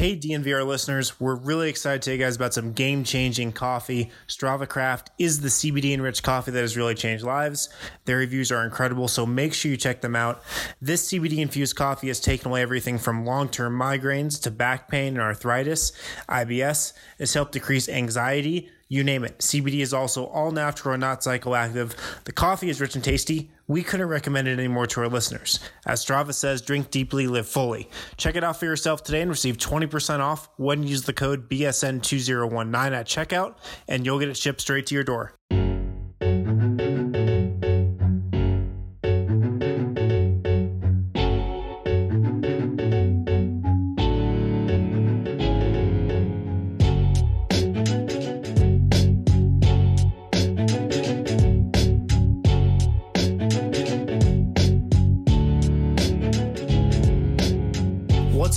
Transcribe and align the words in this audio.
Hey, 0.00 0.16
DNVR 0.16 0.66
listeners, 0.66 1.20
we're 1.20 1.34
really 1.34 1.68
excited 1.68 2.00
to 2.00 2.06
tell 2.06 2.16
you 2.16 2.24
guys 2.24 2.34
about 2.34 2.54
some 2.54 2.72
game 2.72 3.04
changing 3.04 3.52
coffee. 3.52 4.10
Strava 4.28 4.66
Craft 4.66 5.10
is 5.18 5.42
the 5.42 5.50
CBD 5.50 5.92
enriched 5.92 6.22
coffee 6.22 6.50
that 6.52 6.60
has 6.62 6.74
really 6.74 6.94
changed 6.94 7.22
lives. 7.22 7.68
Their 8.06 8.16
reviews 8.16 8.50
are 8.50 8.64
incredible, 8.64 9.08
so 9.08 9.26
make 9.26 9.52
sure 9.52 9.70
you 9.70 9.76
check 9.76 10.00
them 10.00 10.16
out. 10.16 10.42
This 10.80 11.12
CBD 11.12 11.40
infused 11.40 11.76
coffee 11.76 12.08
has 12.08 12.18
taken 12.18 12.48
away 12.48 12.62
everything 12.62 12.96
from 12.96 13.26
long 13.26 13.50
term 13.50 13.78
migraines 13.78 14.40
to 14.44 14.50
back 14.50 14.88
pain 14.88 15.08
and 15.08 15.20
arthritis. 15.20 15.92
IBS 16.30 16.94
has 17.18 17.34
helped 17.34 17.52
decrease 17.52 17.86
anxiety. 17.86 18.70
You 18.92 19.04
name 19.04 19.22
it. 19.22 19.38
CBD 19.38 19.82
is 19.82 19.94
also 19.94 20.24
all 20.24 20.50
natural 20.50 20.94
and 20.94 21.00
not 21.00 21.20
psychoactive. 21.20 21.94
The 22.24 22.32
coffee 22.32 22.70
is 22.70 22.80
rich 22.80 22.96
and 22.96 23.04
tasty. 23.04 23.52
We 23.68 23.84
couldn't 23.84 24.08
recommend 24.08 24.48
it 24.48 24.58
anymore 24.58 24.88
to 24.88 25.02
our 25.02 25.08
listeners. 25.08 25.60
As 25.86 26.04
Strava 26.04 26.34
says, 26.34 26.60
drink 26.60 26.90
deeply, 26.90 27.28
live 27.28 27.46
fully. 27.46 27.88
Check 28.16 28.34
it 28.34 28.42
out 28.42 28.58
for 28.58 28.64
yourself 28.64 29.04
today 29.04 29.20
and 29.20 29.30
receive 29.30 29.58
20% 29.58 30.18
off 30.18 30.48
when 30.56 30.82
you 30.82 30.88
use 30.88 31.04
the 31.04 31.12
code 31.12 31.48
BSN2019 31.48 32.90
at 32.90 33.06
checkout, 33.06 33.54
and 33.86 34.04
you'll 34.04 34.18
get 34.18 34.28
it 34.28 34.36
shipped 34.36 34.60
straight 34.60 34.86
to 34.86 34.94
your 34.96 35.04
door. 35.04 35.34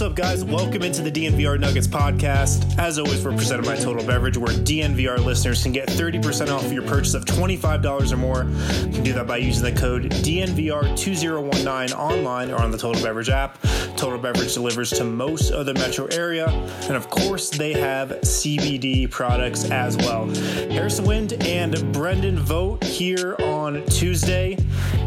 Up, 0.04 0.16
guys? 0.16 0.44
Welcome 0.44 0.84
into 0.84 1.02
the 1.02 1.10
DNVR 1.12 1.58
Nuggets 1.58 1.88
podcast. 1.88 2.78
As 2.78 3.00
always, 3.00 3.24
we're 3.24 3.32
presented 3.32 3.66
by 3.66 3.78
Total 3.78 4.06
Beverage, 4.06 4.36
where 4.36 4.54
DNVR 4.54 5.24
listeners 5.24 5.64
can 5.64 5.72
get 5.72 5.88
30% 5.88 6.50
off 6.50 6.70
your 6.74 6.84
purchase 6.84 7.14
of 7.14 7.24
$25 7.24 8.12
or 8.12 8.18
more. 8.18 8.44
You 8.86 8.92
can 8.92 9.04
do 9.04 9.14
that 9.14 9.28
by 9.28 9.38
using 9.38 9.64
the 9.64 9.80
code 9.80 10.04
DNVR2019 10.12 11.96
online 11.96 12.52
or 12.52 12.58
on 12.58 12.72
the 12.72 12.78
Total 12.78 13.02
Beverage 13.02 13.30
app. 13.30 13.58
Total 14.04 14.20
Beverage 14.20 14.54
delivers 14.54 14.90
to 14.90 15.06
most 15.06 15.52
of 15.52 15.66
the 15.66 15.74
metro 15.76 16.08
area. 16.08 16.50
And 16.90 16.98
of 16.98 17.10
course, 17.10 17.50
they 17.50 17.72
have 17.72 18.10
CBD 18.10 19.10
products 19.10 19.72
as 19.72 19.96
well. 19.96 20.26
Harrison 20.70 21.06
Wind 21.06 21.32
and 21.42 21.94
Brendan 21.94 22.38
Vogt 22.38 22.84
here 22.84 23.38
on 23.40 23.86
Tuesday. 23.86 24.58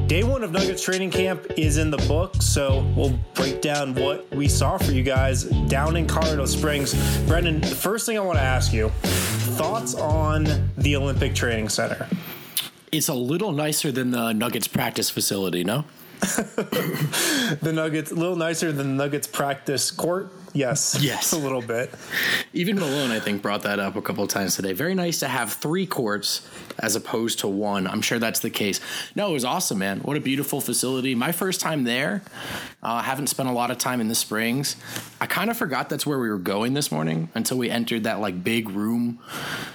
Day 0.07 0.23
one 0.25 0.43
of 0.43 0.51
Nuggets 0.51 0.83
training 0.83 1.11
camp 1.11 1.45
is 1.59 1.77
in 1.77 1.91
the 1.91 1.99
book, 2.09 2.41
so 2.41 2.91
we'll 2.97 3.19
break 3.35 3.61
down 3.61 3.95
what 3.95 4.35
we 4.35 4.49
saw 4.49 4.79
for 4.79 4.93
you 4.93 5.03
guys 5.03 5.45
down 5.69 5.97
in 5.97 6.07
Colorado 6.07 6.47
Springs. 6.47 6.95
Brendan, 7.27 7.61
the 7.61 7.67
first 7.67 8.07
thing 8.07 8.17
I 8.17 8.23
want 8.23 8.39
to 8.39 8.45
ask 8.45 8.73
you 8.73 8.89
thoughts 9.59 9.95
on 9.95 10.71
the 10.79 10.97
Olympic 10.97 11.35
Training 11.35 11.69
Center? 11.69 12.09
It's 12.91 13.09
a 13.09 13.15
little 13.15 13.53
nicer 13.53 13.93
than 13.93 14.13
the 14.13 14.33
Nuggets 14.33 14.69
practice 14.69 15.11
facility, 15.11 15.65
no? 15.65 15.85
the 17.61 17.73
Nuggets, 17.73 18.11
a 18.11 18.15
little 18.15 18.37
nicer 18.37 18.73
than 18.73 18.97
the 18.97 19.05
Nuggets 19.05 19.27
practice 19.27 19.91
court. 19.91 20.31
Yes. 20.57 20.99
Yes. 21.01 21.33
A 21.37 21.39
little 21.39 21.61
bit. 21.61 21.93
Even 22.53 22.77
Malone, 22.79 23.11
I 23.11 23.21
think, 23.21 23.43
brought 23.43 23.63
that 23.63 23.79
up 23.79 23.97
a 23.97 24.03
couple 24.03 24.25
of 24.25 24.31
times 24.31 24.57
today. 24.57 24.73
Very 24.73 24.95
nice 24.95 25.21
to 25.21 25.29
have 25.29 25.53
three 25.53 25.87
courts 25.87 26.49
as 26.79 26.97
opposed 26.97 27.41
to 27.41 27.49
one. 27.49 27.87
I'm 27.87 28.01
sure 28.01 28.19
that's 28.19 28.41
the 28.41 28.51
case. 28.51 28.81
No, 29.15 29.31
it 29.31 29.33
was 29.33 29.45
awesome, 29.45 29.79
man. 29.79 30.01
What 30.01 30.17
a 30.17 30.21
beautiful 30.21 30.61
facility. 30.61 31.15
My 31.15 31.33
first 31.33 31.61
time 31.61 31.85
there. 31.85 32.23
I 32.83 33.01
uh, 33.01 33.03
haven't 33.03 33.27
spent 33.27 33.49
a 33.49 33.53
lot 33.53 33.71
of 33.71 33.79
time 33.79 34.01
in 34.01 34.09
the 34.09 34.15
Springs. 34.15 34.77
I 35.21 35.27
kind 35.27 35.51
of 35.51 35.57
forgot 35.57 35.89
that's 35.89 36.07
where 36.07 36.19
we 36.19 36.31
were 36.31 36.39
going 36.39 36.75
this 36.75 36.93
morning 36.93 37.31
until 37.35 37.59
we 37.59 37.69
entered 37.69 38.05
that 38.05 38.21
like 38.21 38.45
big 38.45 38.71
room 38.71 39.19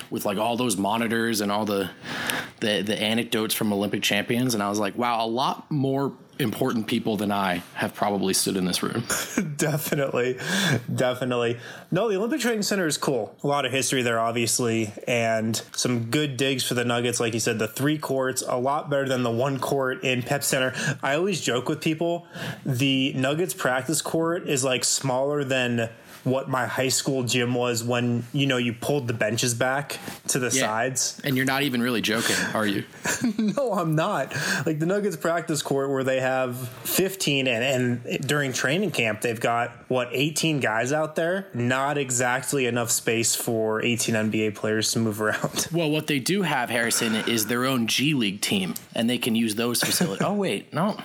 with 0.10 0.26
like 0.26 0.38
all 0.38 0.56
those 0.56 0.78
monitors 0.78 1.42
and 1.42 1.52
all 1.52 1.66
the 1.66 1.90
the, 2.62 2.84
the 2.84 3.00
anecdotes 3.02 3.54
from 3.54 3.74
Olympic 3.74 4.02
champions. 4.04 4.54
And 4.54 4.64
I 4.64 4.70
was 4.70 4.80
like, 4.80 4.96
wow, 4.98 5.26
a 5.26 5.28
lot 5.28 5.70
more 5.72 6.14
important 6.40 6.88
people 6.88 7.18
than 7.18 7.32
I 7.32 7.62
have 7.76 7.94
probably 7.94 8.34
stood 8.34 8.56
in 8.56 8.66
this 8.66 8.82
room. 8.84 9.04
definitely. 9.58 10.38
Definitely. 10.96 11.58
No, 11.92 12.10
the 12.10 12.16
Olympic 12.16 12.42
Training 12.42 12.64
Center 12.64 12.88
is 12.88 12.98
cool. 12.98 13.36
A 13.44 13.48
lot 13.48 13.66
of 13.66 13.72
history 13.72 14.02
there, 14.02 14.20
obviously, 14.20 14.94
and 15.08 15.62
some 15.74 16.06
good 16.06 16.38
digs 16.38 16.64
for 16.64 16.74
the 16.74 16.86
Nuggets. 16.86 17.20
Like 17.20 17.34
you 17.34 17.40
said, 17.40 17.60
the 17.60 17.68
three 17.68 17.98
courts, 17.98 18.44
a 18.48 18.58
lot 18.58 18.90
better 18.90 19.08
than 19.08 19.24
the 19.24 19.32
one 19.32 19.60
court 19.60 20.04
in 20.04 20.22
Pep 20.22 20.44
Center. 20.44 20.74
I 21.02 21.16
always 21.16 21.42
joke 21.42 21.70
with 21.70 21.82
people 21.82 22.28
the 22.66 23.14
Nuggets 23.14 23.54
practice 23.54 24.02
court 24.02 24.48
is 24.48 24.64
like 24.64 24.84
smaller 24.84 25.44
than 25.44 25.90
what 26.24 26.50
my 26.50 26.68
high 26.68 26.90
school 26.90 27.24
gym 27.24 27.54
was 27.54 27.84
when 27.84 28.24
you 28.34 28.46
know 28.46 28.58
you 28.58 28.74
pulled 28.74 29.08
the 29.08 29.14
benches 29.14 29.54
back 29.54 30.00
to 30.28 30.40
the 30.40 30.48
yeah. 30.48 30.68
sides. 30.68 31.22
And 31.24 31.36
you're 31.36 31.46
not 31.46 31.64
even 31.64 31.82
really 31.82 32.02
joking, 32.02 32.36
are 32.54 32.66
you? 32.66 32.84
no, 33.38 33.74
I'm 33.74 33.96
not. 33.96 34.36
Like 34.66 34.80
the 34.80 34.86
Nuggets 34.86 35.18
practice 35.18 35.62
court 35.62 35.90
where 35.90 36.04
they 36.04 36.20
have 36.20 36.58
15 36.58 37.48
and 37.48 37.64
and 37.64 38.28
during 38.28 38.54
training 38.54 38.92
camp 38.92 39.22
they've 39.22 39.40
got 39.40 39.72
what 39.88 40.10
18 40.12 40.60
guys 40.60 40.94
out 40.94 41.16
there. 41.16 41.48
Not 41.54 41.98
exactly 41.98 42.66
enough 42.66 42.92
space 42.92 43.36
for 43.36 43.82
18 43.84 44.16
NBA 44.16 44.56
players 44.56 44.92
to 44.94 45.00
move 45.00 45.22
around. 45.22 45.68
Well, 45.82 45.90
what 45.90 46.08
they 46.08 46.20
do 46.20 46.42
have, 46.42 46.70
Harrison, 46.70 47.16
is 47.16 47.48
their 47.48 47.66
own 47.66 47.88
G 47.88 48.14
League 48.14 48.42
team, 48.42 48.74
and 48.94 49.10
they 49.10 49.18
can 49.18 49.36
use 49.36 49.56
those 49.56 49.82
facilities. 49.82 50.22
oh 50.22 50.34
wait, 50.34 50.74
no, 50.74 50.98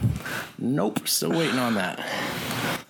nope, 0.58 1.06
still 1.06 1.30
waiting 1.30 1.58
on 1.58 1.74
that. 1.74 2.04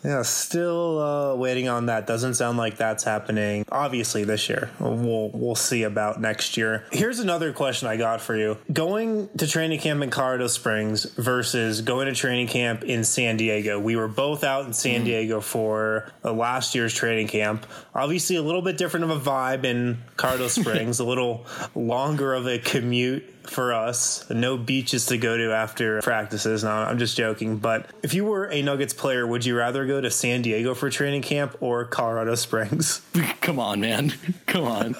Yeah, 0.06 0.22
still 0.22 1.00
uh, 1.00 1.34
waiting 1.34 1.68
on 1.68 1.86
that. 1.86 2.06
Doesn't 2.06 2.34
sound 2.34 2.58
like 2.58 2.76
that's 2.76 3.02
happening. 3.02 3.64
Obviously, 3.72 4.22
this 4.22 4.48
year. 4.48 4.70
We'll 4.78 5.30
we'll 5.34 5.56
see 5.56 5.82
about 5.82 6.20
next 6.20 6.56
year. 6.56 6.84
Here's 6.92 7.18
another 7.18 7.52
question 7.52 7.88
I 7.88 7.96
got 7.96 8.20
for 8.20 8.36
you: 8.36 8.56
Going 8.72 9.28
to 9.38 9.48
training 9.48 9.80
camp 9.80 10.04
in 10.04 10.10
Colorado 10.10 10.46
Springs 10.46 11.06
versus 11.16 11.80
going 11.80 12.06
to 12.06 12.14
training 12.14 12.46
camp 12.46 12.84
in 12.84 13.02
San 13.02 13.36
Diego. 13.36 13.80
We 13.80 13.96
were 13.96 14.06
both 14.06 14.44
out 14.44 14.64
in 14.64 14.72
San 14.72 15.00
mm. 15.00 15.06
Diego 15.06 15.40
for 15.40 16.08
last 16.22 16.76
year's 16.76 16.94
training 16.94 17.26
camp. 17.26 17.66
Obviously, 17.92 18.36
a 18.36 18.42
little 18.42 18.62
bit 18.62 18.78
different 18.78 19.10
of 19.10 19.10
a 19.10 19.18
vibe 19.18 19.64
in 19.64 19.98
Colorado 20.16 20.46
Springs. 20.48 21.00
a 21.00 21.04
little 21.04 21.44
longer 21.74 22.32
of 22.32 22.46
a 22.46 22.60
commute 22.60 23.35
for 23.50 23.72
us. 23.72 24.28
No 24.30 24.56
beaches 24.56 25.06
to 25.06 25.18
go 25.18 25.36
to 25.36 25.52
after 25.52 26.00
practices. 26.02 26.64
No, 26.64 26.70
I'm 26.70 26.98
just 26.98 27.16
joking. 27.16 27.58
But 27.58 27.90
if 28.02 28.14
you 28.14 28.24
were 28.24 28.50
a 28.50 28.62
Nuggets 28.62 28.94
player, 28.94 29.26
would 29.26 29.44
you 29.44 29.56
rather 29.56 29.86
go 29.86 30.00
to 30.00 30.10
San 30.10 30.42
Diego 30.42 30.74
for 30.74 30.90
training 30.90 31.22
camp 31.22 31.56
or 31.60 31.84
Colorado 31.84 32.34
Springs? 32.34 33.00
Come 33.40 33.58
on, 33.58 33.80
man. 33.80 34.12
Come 34.46 34.64
on. 34.64 34.96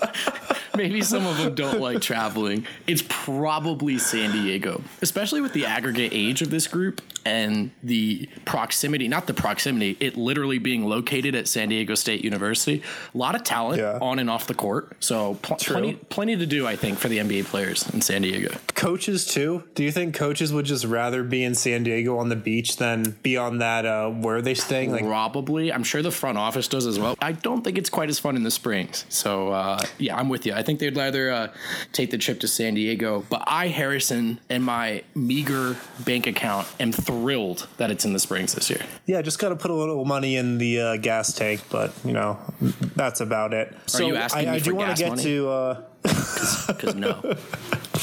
Maybe 0.77 1.03
some 1.03 1.27
of 1.27 1.37
them 1.39 1.55
don't 1.55 1.81
like 1.81 2.01
traveling. 2.01 2.67
It's 2.87 3.03
probably 3.09 3.99
San 3.99 4.33
Diego, 4.33 4.83
especially 5.03 5.41
with 5.41 5.53
the 5.53 5.67
aggregate 5.67 6.13
age 6.15 6.43
of 6.43 6.51
this 6.51 6.67
group 6.67 7.01
and 7.25 7.71
the 7.83 8.29
proximity, 8.45 9.09
not 9.09 9.27
the 9.27 9.35
proximity, 9.35 9.97
it 9.99 10.17
literally 10.17 10.59
being 10.59 10.85
located 10.85 11.35
at 11.35 11.49
San 11.49 11.69
Diego 11.69 11.95
State 11.97 12.23
University. 12.25 12.83
A 13.15 13.19
lot 13.19 13.35
of 13.35 13.43
talent 13.43 13.81
Yeah. 13.81 13.99
on 14.01 14.19
and 14.21 14.31
off 14.31 14.47
the 14.47 14.55
court. 14.55 14.93
So 15.01 15.35
pl- 15.43 15.57
plenty, 15.57 15.95
plenty 15.95 16.37
to 16.37 16.47
do, 16.47 16.67
I 16.67 16.77
think, 16.77 16.99
for 16.99 17.09
the 17.09 17.19
NBA 17.19 17.43
players 17.47 17.89
in 17.93 18.01
San 18.01 18.23
Diego. 18.23 18.55
Coaches 18.75 19.27
too. 19.27 19.65
Do 19.75 19.83
you 19.83 19.91
think 19.91 20.15
coaches 20.15 20.53
would 20.53 20.67
just 20.67 20.85
rather 20.85 21.25
be 21.25 21.43
in 21.43 21.55
San 21.57 21.83
Diego 21.83 22.17
on 22.19 22.29
the 22.29 22.37
beach 22.37 22.77
than 22.77 23.17
be 23.23 23.37
on 23.37 23.59
that? 23.59 23.85
Uh, 23.85 24.09
where 24.11 24.37
are 24.37 24.43
they 24.43 24.55
staying? 24.55 24.93
Like, 24.93 25.05
Probably. 25.05 25.73
I'm 25.73 25.83
sure 25.83 26.03
the 26.03 26.11
front 26.13 26.39
office 26.39 26.69
does 26.69 26.87
as 26.87 26.99
well. 26.99 27.17
I 27.21 27.33
don't 27.33 27.63
think 27.65 27.77
it's 27.77 27.91
quite 27.91 28.09
as 28.09 28.19
fun 28.21 28.37
in 28.37 28.45
the 28.45 28.51
springs. 28.53 29.05
So, 29.09 29.49
uh, 29.49 29.81
yeah, 29.99 30.17
I'm 30.17 30.29
with 30.29 30.47
you. 30.47 30.53
I 30.53 30.63
think 30.67 30.81
they'd 30.81 30.97
rather 30.97 31.31
uh, 31.31 31.53
take 31.93 32.11
the 32.11 32.19
trip 32.19 32.41
to 32.41 32.49
San 32.49 32.75
Diego. 32.75 33.25
But 33.31 33.45
I, 33.47 33.69
Harrison, 33.69 34.39
and 34.51 34.63
my 34.63 35.03
meager 35.15 35.77
bank 36.05 36.27
account 36.27 36.67
am 36.79 36.93
thrilled 36.93 37.67
that 37.79 37.91
it's 37.91 38.05
in 38.05 38.13
the 38.13 38.19
springs 38.19 38.53
this 38.55 38.69
year. 38.69 38.81
yeah, 39.07 39.23
just 39.23 39.39
got 39.39 39.49
to 39.49 39.57
put 39.57 39.71
a 39.71 39.75
little 39.75 40.05
money 40.05 40.37
in 40.37 40.59
the 40.59 40.81
uh, 40.81 40.97
gas 40.99 41.33
tank, 41.33 41.63
but 41.71 41.93
you 42.05 42.13
know, 42.13 42.39
that's 42.95 43.21
about 43.21 43.55
it. 43.55 43.75
So 43.87 44.07
you 44.07 44.17
asking 44.17 44.49
I, 44.49 44.51
me 44.53 44.57
I 44.57 44.59
for 44.59 44.65
do 44.67 44.75
want 44.75 44.97
to 44.97 45.03
get 45.03 45.09
money? 45.11 45.23
to. 45.23 45.49
Uh, 45.49 45.83
Because 46.69 46.95
no, 46.95 47.21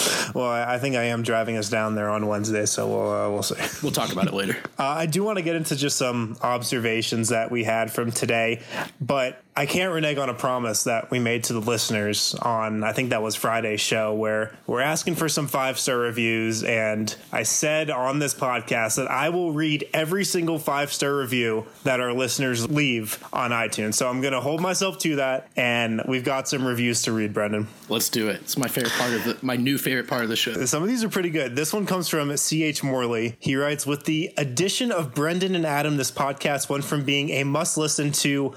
well, 0.35 0.50
I 0.50 0.77
think 0.79 0.95
I 0.95 1.03
am 1.03 1.23
driving 1.23 1.57
us 1.57 1.69
down 1.69 1.95
there 1.95 2.09
on 2.09 2.27
Wednesday, 2.27 2.65
so 2.65 2.88
we'll 2.88 3.11
uh, 3.11 3.29
we'll 3.29 3.44
see. 3.44 3.55
we'll 3.83 3.91
talk 3.91 4.11
about 4.11 4.27
it 4.27 4.33
later. 4.33 4.57
Uh, 4.79 4.85
I 4.85 5.05
do 5.05 5.23
want 5.23 5.38
to 5.38 5.44
get 5.44 5.55
into 5.55 5.75
just 5.75 5.97
some 5.97 6.35
observations 6.41 7.29
that 7.29 7.51
we 7.51 7.63
had 7.63 7.91
from 7.91 8.11
today, 8.11 8.61
but 9.00 9.44
I 9.55 9.67
can't 9.67 9.94
renege 9.94 10.17
on 10.17 10.29
a 10.29 10.33
promise 10.33 10.85
that 10.85 11.11
we 11.11 11.19
made 11.19 11.44
to 11.45 11.53
the 11.53 11.61
listeners 11.61 12.33
on, 12.35 12.83
I 12.83 12.91
think 12.91 13.11
that 13.11 13.21
was 13.21 13.35
Friday's 13.35 13.81
show, 13.81 14.13
where 14.13 14.55
we're 14.65 14.81
asking 14.81 15.15
for 15.15 15.29
some 15.29 15.47
five 15.47 15.77
star 15.77 15.97
reviews. 15.97 16.63
And 16.63 17.15
I 17.31 17.44
said 17.44 17.91
on 17.91 18.17
this 18.17 18.33
podcast 18.33 18.95
that 18.95 19.11
I 19.11 19.29
will 19.29 19.51
read 19.51 19.88
every 19.94 20.25
single 20.25 20.57
five 20.57 20.91
star 20.91 21.15
review 21.15 21.67
that 21.83 22.00
our 22.00 22.13
listeners 22.13 22.67
leave 22.69 23.23
on 23.31 23.51
iTunes. 23.51 23.94
So 23.94 24.09
I'm 24.09 24.21
going 24.21 24.33
to 24.33 24.41
hold 24.41 24.59
myself 24.59 24.97
to 25.00 25.17
that. 25.17 25.47
And 25.55 26.01
we've 26.07 26.23
got 26.23 26.47
some 26.47 26.65
reviews 26.65 27.03
to 27.03 27.11
read, 27.11 27.31
Brendan. 27.33 27.67
Let's 27.89 28.09
do 28.09 28.29
it. 28.29 28.41
It's 28.41 28.57
my 28.57 28.67
favorite 28.67 28.94
part 28.94 29.13
of 29.13 29.23
the, 29.23 29.38
my 29.44 29.55
new 29.55 29.77
favorite 29.77 29.93
part 30.01 30.24
of 30.24 30.30
the 30.30 30.36
show. 30.36 30.66
Some 30.66 30.81
of 30.81 30.90
these 30.90 31.04
are 31.04 31.10
pretty 31.10 31.30
good. 31.30 31.56
This 31.56 31.72
one 31.72 31.86
comes 31.86 32.10
from 32.10 32.36
C.H. 32.36 32.84
Morley. 32.84 33.36
He 33.40 33.56
writes 33.56 33.86
With 33.86 34.06
the 34.06 34.34
addition 34.38 34.92
of 34.92 35.13
Brendan 35.13 35.54
and 35.54 35.66
Adam, 35.66 35.98
this 35.98 36.10
podcast 36.10 36.69
went 36.69 36.84
from 36.84 37.04
being 37.04 37.30
a 37.30 37.44
must 37.44 37.78
listen 37.78 38.12
to 38.13 38.54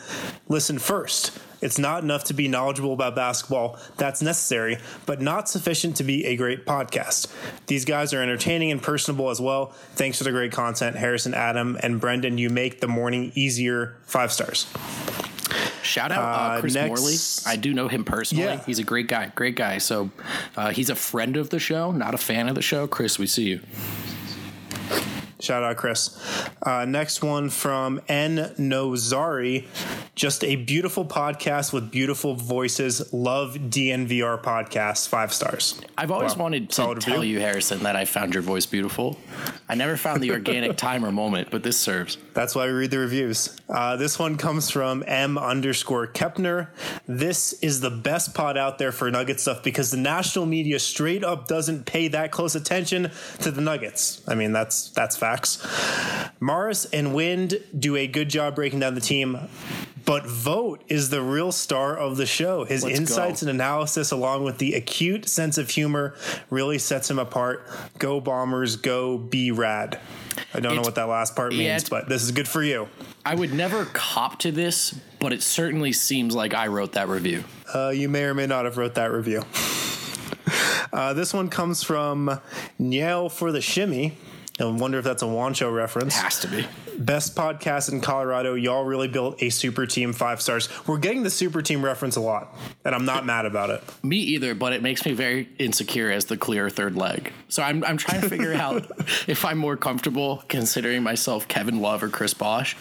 listen 0.48 0.78
first. 0.78 1.38
It's 1.66 1.80
not 1.80 2.04
enough 2.04 2.22
to 2.24 2.32
be 2.34 2.46
knowledgeable 2.46 2.92
about 2.92 3.16
basketball. 3.16 3.76
That's 3.96 4.22
necessary, 4.22 4.78
but 5.04 5.20
not 5.20 5.48
sufficient 5.48 5.96
to 5.96 6.04
be 6.04 6.24
a 6.24 6.36
great 6.36 6.64
podcast. 6.64 7.26
These 7.66 7.84
guys 7.84 8.14
are 8.14 8.22
entertaining 8.22 8.70
and 8.70 8.80
personable 8.80 9.30
as 9.30 9.40
well. 9.40 9.66
Thanks 9.96 10.18
for 10.18 10.22
the 10.24 10.30
great 10.30 10.52
content, 10.52 10.94
Harrison, 10.94 11.34
Adam, 11.34 11.76
and 11.82 12.00
Brendan. 12.00 12.38
You 12.38 12.50
make 12.50 12.80
the 12.80 12.86
morning 12.86 13.32
easier. 13.34 13.96
Five 14.06 14.30
stars. 14.30 14.66
Shout 15.82 16.12
out 16.12 16.18
uh, 16.22 16.38
Uh, 16.56 16.60
Chris 16.60 16.74
next- 16.74 16.88
Morley. 16.88 17.16
I 17.52 17.56
do 17.56 17.74
know 17.74 17.88
him 17.88 18.04
personally. 18.04 18.44
Yeah. 18.44 18.62
He's 18.64 18.78
a 18.78 18.84
great 18.84 19.08
guy, 19.08 19.32
great 19.34 19.56
guy. 19.56 19.78
So 19.78 20.10
uh, 20.56 20.70
he's 20.70 20.88
a 20.90 20.94
friend 20.94 21.36
of 21.36 21.50
the 21.50 21.58
show, 21.58 21.90
not 21.90 22.14
a 22.14 22.18
fan 22.18 22.48
of 22.48 22.54
the 22.54 22.62
show. 22.62 22.86
Chris, 22.86 23.18
we 23.18 23.26
see 23.26 23.44
you. 23.48 23.60
Shout 25.38 25.62
out, 25.62 25.76
Chris. 25.76 26.18
Uh, 26.62 26.86
next 26.86 27.22
one 27.22 27.50
from 27.50 28.00
N. 28.08 28.36
Nozari. 28.58 29.66
Just 30.14 30.42
a 30.42 30.56
beautiful 30.56 31.04
podcast 31.04 31.74
with 31.74 31.90
beautiful 31.90 32.34
voices. 32.34 33.12
Love 33.12 33.54
DNVR 33.68 34.42
podcast. 34.42 35.08
Five 35.08 35.34
stars. 35.34 35.78
I've 35.98 36.10
always 36.10 36.34
Wow. 36.36 36.44
wanted 36.44 36.70
to 36.70 36.74
Solid 36.74 37.00
tell 37.02 37.18
review. 37.20 37.34
you, 37.34 37.40
Harrison, 37.40 37.82
that 37.82 37.96
I 37.96 38.06
found 38.06 38.32
your 38.32 38.42
voice 38.42 38.64
beautiful. 38.64 39.18
I 39.68 39.74
never 39.74 39.98
found 39.98 40.22
the 40.22 40.30
organic 40.30 40.76
time 40.78 41.04
or 41.04 41.12
moment, 41.12 41.48
but 41.50 41.62
this 41.62 41.76
serves. 41.78 42.16
That's 42.32 42.54
why 42.54 42.66
we 42.66 42.72
read 42.72 42.90
the 42.90 42.98
reviews. 42.98 43.54
Uh, 43.68 43.96
this 43.96 44.18
one 44.18 44.38
comes 44.38 44.70
from 44.70 45.04
M 45.06 45.36
underscore 45.36 46.06
Kepner. 46.06 46.68
This 47.06 47.52
is 47.62 47.80
the 47.82 47.90
best 47.90 48.32
pod 48.34 48.56
out 48.56 48.78
there 48.78 48.92
for 48.92 49.10
Nugget 49.10 49.38
stuff 49.40 49.62
because 49.62 49.90
the 49.90 49.96
national 49.98 50.46
media 50.46 50.78
straight 50.78 51.24
up 51.24 51.46
doesn't 51.46 51.84
pay 51.84 52.08
that 52.08 52.30
close 52.30 52.54
attention 52.54 53.10
to 53.40 53.50
the 53.50 53.60
Nuggets. 53.60 54.22
I 54.26 54.34
mean, 54.34 54.52
that's 54.52 54.88
that's 54.90 55.16
facts. 55.26 56.30
Mares 56.40 56.84
and 56.86 57.14
Wind 57.14 57.60
do 57.78 57.96
a 57.96 58.06
good 58.06 58.28
job 58.28 58.54
breaking 58.54 58.80
down 58.80 58.94
the 58.94 59.00
team. 59.00 59.38
But 60.04 60.24
Vogt 60.24 60.84
is 60.86 61.10
the 61.10 61.20
real 61.20 61.50
star 61.50 61.96
of 61.96 62.16
the 62.16 62.26
show. 62.26 62.64
His 62.64 62.84
Let's 62.84 62.96
insights 63.00 63.42
go. 63.42 63.48
and 63.48 63.56
analysis, 63.56 64.12
along 64.12 64.44
with 64.44 64.58
the 64.58 64.74
acute 64.74 65.28
sense 65.28 65.58
of 65.58 65.68
humor, 65.68 66.14
really 66.48 66.78
sets 66.78 67.10
him 67.10 67.18
apart. 67.18 67.68
Go 67.98 68.20
Bombers, 68.20 68.76
go 68.76 69.18
be 69.18 69.50
rad. 69.50 69.98
I 70.54 70.60
don't 70.60 70.76
know 70.76 70.82
what 70.82 70.94
that 70.94 71.08
last 71.08 71.34
part 71.34 71.50
means, 71.52 71.82
it's- 71.82 71.88
but 71.88 72.08
this 72.08 72.22
is 72.22 72.30
good 72.30 72.46
for 72.46 72.62
you. 72.62 72.88
I 73.24 73.34
would 73.34 73.52
never 73.52 73.86
cop 73.86 74.38
to 74.40 74.52
this, 74.52 74.94
but 75.18 75.32
it 75.32 75.42
certainly 75.42 75.92
seems 75.92 76.36
like 76.36 76.54
I 76.54 76.68
wrote 76.68 76.92
that 76.92 77.08
review. 77.08 77.42
Uh, 77.74 77.88
you 77.88 78.08
may 78.08 78.22
or 78.22 78.34
may 78.34 78.46
not 78.46 78.64
have 78.64 78.76
wrote 78.76 78.94
that 78.94 79.10
review. 79.12 79.42
Uh, 80.92 81.12
this 81.12 81.34
one 81.34 81.48
comes 81.50 81.82
from 81.82 82.40
Niel 82.78 83.28
for 83.28 83.50
the 83.52 83.60
Shimmy. 83.60 84.16
I 84.58 84.64
wonder 84.64 84.98
if 84.98 85.04
that's 85.04 85.22
a 85.22 85.26
Juancho 85.26 85.72
reference. 85.74 86.16
It 86.16 86.22
Has 86.22 86.40
to 86.40 86.48
be. 86.48 86.66
Best 86.98 87.36
podcast 87.36 87.92
in 87.92 88.00
Colorado. 88.00 88.54
Y'all 88.54 88.84
really 88.84 89.06
built 89.06 89.42
a 89.42 89.50
super 89.50 89.84
team. 89.84 90.14
Five 90.14 90.40
stars. 90.40 90.70
We're 90.86 90.96
getting 90.96 91.22
the 91.24 91.30
super 91.30 91.60
team 91.60 91.84
reference 91.84 92.16
a 92.16 92.22
lot, 92.22 92.56
and 92.82 92.94
I'm 92.94 93.04
not 93.04 93.26
mad 93.26 93.44
about 93.44 93.68
it. 93.68 93.82
Me 94.02 94.16
either, 94.16 94.54
but 94.54 94.72
it 94.72 94.80
makes 94.80 95.04
me 95.04 95.12
very 95.12 95.46
insecure 95.58 96.10
as 96.10 96.24
the 96.24 96.38
clear 96.38 96.70
third 96.70 96.96
leg. 96.96 97.32
So 97.48 97.62
I'm, 97.62 97.84
I'm 97.84 97.98
trying 97.98 98.22
to 98.22 98.28
figure 98.30 98.54
out 98.54 98.90
if 99.26 99.44
I'm 99.44 99.58
more 99.58 99.76
comfortable 99.76 100.42
considering 100.48 101.02
myself 101.02 101.46
Kevin 101.48 101.82
Love 101.82 102.02
or 102.02 102.08
Chris 102.08 102.32
Bosh. 102.32 102.76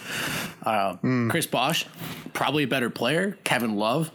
Uh, 0.62 0.96
Chris 1.28 1.46
Bosh, 1.46 1.84
probably 2.32 2.62
a 2.64 2.68
better 2.68 2.88
player. 2.88 3.36
Kevin 3.44 3.76
Love, 3.76 4.10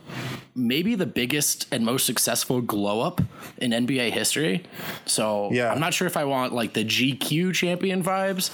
maybe 0.56 0.96
the 0.96 1.06
biggest 1.06 1.68
and 1.72 1.86
most 1.86 2.06
successful 2.08 2.60
glow 2.60 3.02
up 3.02 3.22
in 3.58 3.72
NBA 3.72 4.12
history. 4.12 4.64
So 5.06 5.50
Yeah. 5.52 5.72
I'm 5.72 5.80
not 5.80 5.94
sure 5.94 6.08
if 6.08 6.18
I 6.18 6.26
want 6.26 6.54
like 6.54 6.74
the 6.74 6.84
GQ 6.84 7.51
champion 7.52 8.04
vibes 8.04 8.52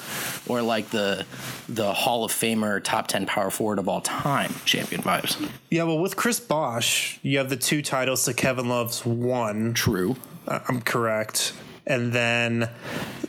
or 0.50 0.62
like 0.62 0.90
the 0.90 1.26
the 1.70 1.94
Hall 1.94 2.24
of 2.24 2.32
Famer 2.32 2.84
top 2.84 3.08
10 3.08 3.26
power 3.26 3.50
forward 3.50 3.80
of 3.80 3.88
all 3.88 4.02
time 4.02 4.54
champion 4.66 5.02
vibes. 5.02 5.50
Yeah, 5.70 5.84
well, 5.84 6.00
with 6.00 6.16
Chris 6.16 6.40
Bosh, 6.40 7.20
you 7.22 7.38
have 7.38 7.50
the 7.50 7.58
two 7.58 7.82
titles 7.82 8.26
to 8.26 8.34
Kevin 8.34 8.70
Love's 8.70 9.06
one. 9.06 9.74
True. 9.74 10.16
I'm 10.48 10.82
correct. 10.82 11.54
And 11.86 12.12
then, 12.12 12.70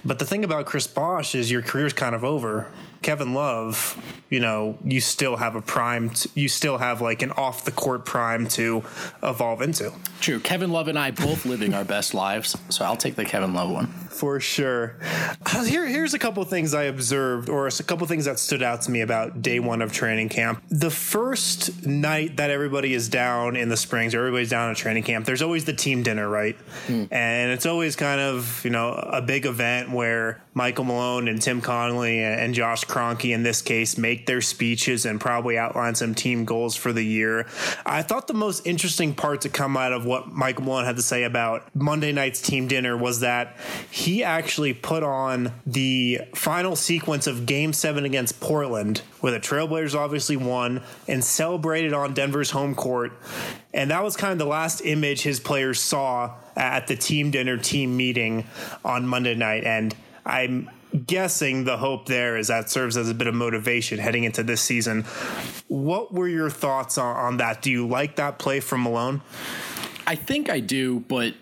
but 0.05 0.19
the 0.19 0.25
thing 0.25 0.45
about 0.45 0.67
Chris 0.67 0.87
Bosh 0.87 1.35
is 1.35 1.51
your 1.51 1.63
career's 1.63 1.93
kind 1.93 2.15
of 2.15 2.25
over. 2.25 2.69
Kevin 3.03 3.33
Love, 3.33 3.97
you 4.29 4.41
know, 4.41 4.77
you 4.85 5.01
still 5.01 5.37
have 5.37 5.55
a 5.55 5.63
prime, 5.63 6.11
t- 6.11 6.31
you 6.35 6.49
still 6.49 6.79
have 6.79 7.01
like 7.01 7.23
an 7.23 7.31
off 7.33 7.65
the 7.65 7.71
court 7.71 8.05
prime 8.05 8.49
to 8.49 8.83
evolve 9.23 9.63
into. 9.63 9.93
True. 10.21 10.41
Kevin 10.41 10.73
Love 10.73 10.89
and 10.89 10.99
I 10.99 11.13
both 11.13 11.47
living 11.47 11.75
our 11.75 11.85
best 11.85 12.13
lives, 12.13 12.57
so 12.69 12.85
I'll 12.85 12.97
take 12.97 13.15
the 13.15 13.25
Kevin 13.25 13.55
Love 13.55 13.71
one. 13.71 13.95
For 14.19 14.41
sure. 14.41 14.97
Uh, 15.47 15.63
Here, 15.63 15.87
here's 15.87 16.13
a 16.13 16.19
couple 16.19 16.43
things 16.43 16.75
I 16.75 16.85
observed, 16.85 17.49
or 17.49 17.69
a 17.69 17.71
couple 17.71 18.05
things 18.09 18.25
that 18.25 18.41
stood 18.41 18.65
out 18.65 18.83
to 18.83 18.91
me 18.91 19.01
about 19.01 19.43
day 19.43 19.61
one 19.61 19.81
of 19.81 19.93
training 19.93 20.29
camp. 20.29 20.61
The 20.71 20.91
first 20.91 21.87
night 21.87 22.39
that 22.39 22.51
everybody 22.51 22.95
is 22.95 23.09
down 23.09 23.55
in 23.55 23.69
the 23.69 23.77
Springs, 23.77 24.17
or 24.17 24.19
everybody's 24.19 24.51
down 24.51 24.73
at 24.73 24.77
training 24.77 25.05
camp, 25.05 25.25
there's 25.25 25.41
always 25.41 25.67
the 25.67 25.73
team 25.73 26.03
dinner, 26.03 26.29
right? 26.29 26.57
And 26.89 27.53
it's 27.53 27.65
always 27.65 27.95
kind 27.95 28.21
of, 28.21 28.65
you 28.65 28.71
know, 28.71 28.91
a 28.93 29.23
big 29.23 29.47
event 29.47 29.93
where 29.93 30.43
Michael 30.59 30.87
Malone 30.87 31.29
and 31.29 31.41
Tim 31.41 31.61
Connolly 31.61 32.19
and 32.19 32.53
Josh 32.53 32.85
Kroenke, 32.85 33.33
in 33.33 33.45
this 33.45 33.63
case, 33.63 33.97
make 33.97 34.27
their 34.27 34.41
speeches 34.41 35.07
and 35.07 35.21
probably 35.21 35.57
outline 35.57 35.95
some 35.95 36.17
team 36.17 36.45
goals 36.45 36.75
for 36.75 36.93
the 36.93 37.05
year. 37.05 37.47
I 37.87 38.03
thought 38.03 38.27
the 38.27 38.35
most 38.35 38.67
interesting 38.67 39.15
part 39.15 39.43
to 39.43 39.51
come 39.51 39.77
out 39.77 39.93
of 39.93 40.05
what 40.05 40.33
Michael 40.33 40.65
Malone 40.65 40.85
had 40.85 40.97
to 40.97 41.03
say 41.03 41.23
about 41.23 41.73
Monday 41.77 42.11
night's 42.11 42.43
team 42.43 42.67
dinner 42.67 42.97
was 42.97 43.21
that 43.21 43.57
he 43.89 44.25
actually 44.25 44.75
put 44.75 45.05
on 45.05 45.53
the 45.65 46.23
final 46.35 46.75
sequence 46.75 47.29
of 47.29 47.47
game 47.47 47.73
seven 47.73 48.05
against 48.05 48.41
Portland, 48.41 49.03
where 49.21 49.31
the 49.31 49.39
Trailblazers 49.39 49.95
obviously 49.95 50.37
won 50.37 50.83
and 51.07 51.23
celebrated 51.23 51.93
on 51.93 52.15
Denver's 52.15 52.51
home 52.51 52.75
court. 52.75 53.13
And 53.73 53.93
that 53.93 54.03
was 54.03 54.17
kind 54.17 54.33
of 54.33 54.39
the 54.39 54.47
last 54.47 54.81
image 54.81 55.23
his 55.23 55.39
players 55.39 55.79
saw 55.79 56.35
at 56.57 56.89
the 56.89 56.97
team 56.97 57.31
dinner 57.31 57.57
team 57.57 57.97
meeting 57.97 58.45
on 58.85 59.07
Monday 59.07 59.37
night. 59.37 59.63
And 59.63 59.95
I'm 60.29 60.71
guessing 61.07 61.65
the 61.65 61.79
hope 61.79 62.07
there 62.07 62.37
is 62.37 62.49
that 62.49 62.71
serves 62.71 62.97
as 62.97 63.09
a 63.09 63.15
bit 63.15 63.27
of 63.27 63.35
motivation 63.35 63.99
heading 63.99 64.25
into 64.25 64.43
this 64.43 64.61
season. 64.61 65.05
What 65.69 66.13
were 66.13 66.29
your 66.29 66.51
thoughts 66.51 66.99
on, 66.99 67.17
on 67.17 67.37
that? 67.39 67.63
Do 67.63 67.71
you 67.71 67.87
like 67.87 68.17
that 68.17 68.39
play 68.39 68.61
from 68.61 68.83
Malone? 68.83 69.23
I 70.07 70.15
think 70.15 70.49
I 70.49 70.61
do, 70.61 71.01
but 71.01 71.35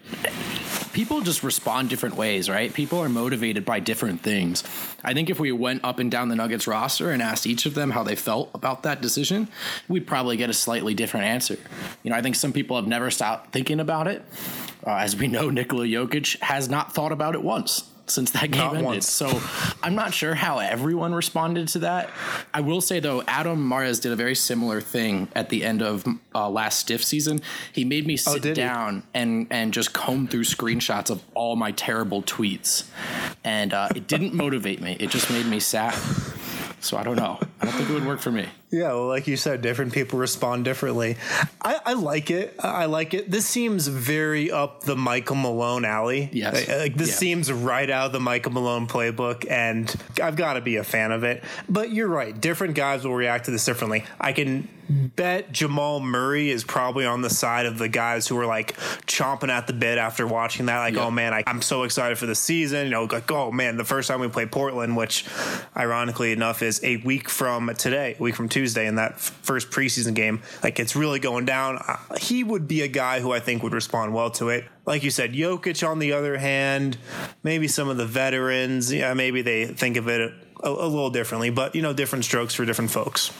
people 0.93 1.21
just 1.21 1.43
respond 1.43 1.89
different 1.89 2.17
ways, 2.17 2.49
right? 2.49 2.73
People 2.73 2.99
are 3.01 3.09
motivated 3.09 3.65
by 3.65 3.81
different 3.81 4.23
things. 4.23 4.65
I 5.05 5.15
think 5.15 5.31
if 5.31 5.39
we 5.39 5.53
went 5.53 5.85
up 5.85 5.99
and 5.99 6.11
down 6.11 6.29
the 6.29 6.37
Nuggets 6.37 6.67
roster 6.67 7.11
and 7.11 7.23
asked 7.23 7.47
each 7.47 7.67
of 7.67 7.75
them 7.75 7.91
how 7.91 8.03
they 8.03 8.17
felt 8.17 8.51
about 8.55 8.83
that 8.85 9.01
decision, 9.01 9.49
we'd 9.89 10.07
probably 10.07 10.37
get 10.37 10.51
a 10.51 10.55
slightly 10.55 10.95
different 10.95 11.27
answer. 11.27 11.57
You 12.03 12.11
know, 12.11 12.17
I 12.17 12.23
think 12.23 12.35
some 12.35 12.53
people 12.53 12.77
have 12.77 12.89
never 12.89 13.11
stopped 13.11 13.53
thinking 13.53 13.79
about 13.79 14.09
it. 14.09 14.25
Uh, 14.85 14.97
as 14.97 15.17
we 15.17 15.29
know, 15.29 15.51
Nikola 15.51 15.87
Jokic 15.87 16.41
has 16.41 16.69
not 16.69 16.93
thought 16.93 17.13
about 17.13 17.35
it 17.35 17.43
once 17.43 17.91
since 18.09 18.31
that 18.33 18.51
game 18.51 18.61
Not 18.61 18.71
ended. 18.75 18.85
once. 18.85 19.09
So 19.11 19.41
I'm 19.83 19.95
not 19.95 20.15
sure 20.15 20.35
how 20.35 20.59
everyone 20.59 21.15
responded 21.15 21.69
to 21.69 21.79
that. 21.81 22.11
I 22.55 22.61
will 22.61 22.81
say 22.81 23.01
though, 23.01 23.23
Adam 23.27 23.67
Mares 23.69 24.01
did 24.01 24.13
a 24.13 24.17
very 24.17 24.35
similar 24.35 24.81
thing 24.81 25.29
at 25.35 25.49
the 25.49 25.65
end 25.65 25.83
of 25.83 26.07
uh, 26.35 26.49
last 26.49 26.81
stiff 26.81 27.05
season. 27.05 27.41
He 27.73 27.85
made 27.85 28.07
me 28.07 28.17
sit 28.17 28.31
Oh, 28.37 28.39
did 28.39 28.57
he? 28.57 28.63
down 28.63 29.03
and 29.15 29.47
and 29.51 29.73
just 29.73 29.93
comb 29.93 30.29
through 30.29 30.45
screenshots 30.45 31.11
of 31.11 31.23
all 31.35 31.57
my 31.57 31.73
terrible 31.73 32.23
tweets, 32.23 32.85
and 33.45 33.73
uh, 33.75 33.89
it 33.95 34.07
didn't 34.07 34.35
motivate 34.35 34.81
me. 34.81 34.97
It 35.01 35.11
just 35.11 35.31
made 35.31 35.47
me 35.47 35.61
sad. 35.61 35.95
So 36.87 36.97
I 36.97 37.03
don't 37.03 37.17
know. 37.17 37.39
I 37.61 37.65
don't 37.65 37.75
think 37.75 37.91
it 37.91 37.93
would 37.93 38.07
work 38.07 38.21
for 38.21 38.31
me. 38.31 38.47
Yeah, 38.71 38.89
well, 38.89 39.07
like 39.09 39.27
you 39.27 39.37
said, 39.37 39.63
different 39.63 39.93
people 39.93 40.19
respond 40.19 40.65
differently. 40.65 41.17
I, 41.63 41.81
I 41.85 41.93
like 41.95 42.31
it. 42.31 42.55
I 42.61 42.87
like 42.87 43.15
it. 43.15 43.31
This 43.31 43.47
seems 43.47 43.87
very 43.87 44.51
up 44.51 44.83
the 44.83 44.97
Michael 44.97 45.37
Malone 45.37 45.85
alley. 45.85 46.29
Yes. 46.33 46.55
Like, 46.55 46.69
like, 46.79 46.95
this 46.97 47.09
Yeah. 47.11 47.15
seems 47.15 47.53
right 47.53 47.89
out 47.89 48.07
of 48.07 48.13
the 48.13 48.21
Michael 48.21 48.53
Malone 48.53 48.87
playbook, 48.87 49.51
and 49.51 49.93
I've 50.23 50.37
got 50.37 50.55
to 50.55 50.61
be 50.61 50.77
a 50.77 50.85
fan 50.85 51.13
of 51.13 51.25
it. 51.25 51.43
But 51.69 51.91
you're 51.91 52.09
right. 52.09 52.39
Different 52.39 52.75
guys 52.75 53.05
will 53.05 53.15
react 53.15 53.47
to 53.47 53.51
this 53.51 53.65
differently. 53.65 54.05
I 54.21 54.33
can 54.33 54.69
bet 54.89 55.53
Jamal 55.53 56.01
Murray 56.01 56.51
is 56.51 56.65
probably 56.65 57.05
on 57.07 57.23
the 57.23 57.31
side 57.31 57.67
of 57.67 57.79
the 57.79 57.89
guys 57.89 58.27
who 58.29 58.39
are 58.39 58.47
like 58.47 58.77
chomping 59.07 59.49
at 59.49 59.67
the 59.67 59.73
bit 59.73 59.99
after 59.99 60.27
watching 60.27 60.67
that. 60.67 60.79
Like, 60.79 60.95
Yeah. 60.95 61.07
oh 61.07 61.11
man, 61.11 61.35
I, 61.35 61.43
I'm 61.47 61.63
so 61.63 61.83
excited 61.83 62.19
for 62.19 62.27
the 62.27 62.35
season. 62.35 62.85
You 62.87 62.91
know, 62.91 63.05
like, 63.05 63.31
oh 63.31 63.51
man, 63.53 63.77
the 63.77 63.85
first 63.85 64.09
time 64.09 64.21
we 64.21 64.29
play 64.29 64.47
Portland, 64.47 64.97
which 64.97 65.25
ironically 65.77 66.33
enough 66.33 66.63
is 66.63 66.81
a 66.85 66.99
week 66.99 67.29
from 67.29 67.73
today, 67.77 68.17
a 68.19 68.23
week 68.23 68.35
from 68.35 68.49
Tuesday, 68.49 68.87
in 68.87 68.97
that 68.97 69.13
f- 69.13 69.39
first 69.43 69.71
preseason 69.71 70.15
game. 70.15 70.43
Like, 70.63 70.79
it's 70.79 70.95
really 70.97 71.19
going 71.19 71.45
down. 71.45 71.79
Uh, 71.79 71.97
he 72.21 72.45
would 72.45 72.69
be 72.69 72.83
a 72.83 72.89
guy 72.89 73.21
who 73.21 73.33
I 73.33 73.41
think 73.41 73.63
would 73.63 73.75
respond 73.75 74.15
well 74.15 74.31
to 74.33 74.49
it. 74.51 74.65
Like 74.85 75.03
you 75.03 75.11
said, 75.11 75.33
Jokic, 75.33 75.87
on 75.87 75.99
the 75.99 76.13
other 76.13 76.39
hand, 76.39 76.97
maybe 77.43 77.67
some 77.67 77.89
of 77.89 77.97
the 77.97 78.07
veterans, 78.07 78.93
yeah, 78.93 79.15
maybe 79.15 79.43
they 79.43 79.67
think 79.67 79.97
of 79.97 80.07
it 80.09 80.33
a, 80.63 80.69
a 80.69 80.89
little 80.89 81.11
differently, 81.11 81.51
but 81.51 81.75
you 81.75 81.83
know, 81.83 81.93
different 81.93 82.25
strokes 82.25 82.55
for 82.55 82.65
different 82.65 82.91
folks. 82.91 83.33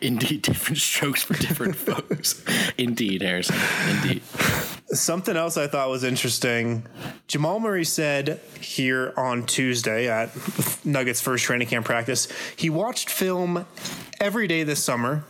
Indeed, 0.00 0.42
different 0.42 0.78
strokes 0.78 1.22
for 1.22 1.34
different 1.34 1.76
folks. 1.76 2.42
Indeed, 2.76 3.22
Harrison. 3.22 3.56
Indeed. 3.88 4.22
Something 4.90 5.36
else 5.36 5.56
I 5.56 5.66
thought 5.66 5.90
was 5.90 6.02
interesting. 6.02 6.86
Jamal 7.26 7.60
Murray 7.60 7.84
said 7.84 8.40
here 8.60 9.12
on 9.16 9.44
Tuesday 9.44 10.08
at 10.08 10.30
Nuggets 10.84 11.20
first 11.20 11.44
training 11.44 11.68
camp 11.68 11.84
practice, 11.84 12.28
he 12.56 12.70
watched 12.70 13.10
film 13.10 13.66
every 14.20 14.46
day 14.46 14.62
this 14.62 14.82
summer 14.82 15.24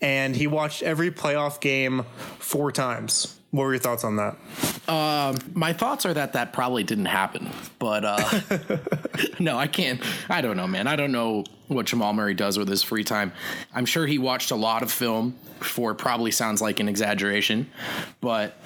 and 0.00 0.34
he 0.34 0.46
watched 0.46 0.82
every 0.82 1.10
playoff 1.10 1.60
game 1.60 2.04
four 2.38 2.72
times. 2.72 3.38
What 3.52 3.64
were 3.64 3.72
your 3.74 3.80
thoughts 3.80 4.02
on 4.02 4.16
that? 4.16 4.36
My 4.88 5.72
thoughts 5.72 6.06
are 6.06 6.14
that 6.14 6.34
that 6.34 6.52
probably 6.52 6.84
didn't 6.84 7.06
happen, 7.06 7.48
but 7.78 8.04
uh, 8.04 8.40
no, 9.38 9.58
I 9.58 9.66
can't. 9.66 10.00
I 10.28 10.40
don't 10.40 10.56
know, 10.56 10.66
man. 10.66 10.86
I 10.86 10.96
don't 10.96 11.12
know 11.12 11.44
what 11.68 11.86
Jamal 11.86 12.12
Murray 12.12 12.34
does 12.34 12.58
with 12.58 12.68
his 12.68 12.82
free 12.82 13.04
time. 13.04 13.32
I'm 13.74 13.86
sure 13.86 14.06
he 14.06 14.18
watched 14.18 14.50
a 14.50 14.56
lot 14.56 14.82
of 14.82 14.92
film. 14.92 15.36
For 15.60 15.94
probably 15.94 16.32
sounds 16.32 16.60
like 16.60 16.80
an 16.80 16.88
exaggeration, 16.88 17.70
but 18.20 18.58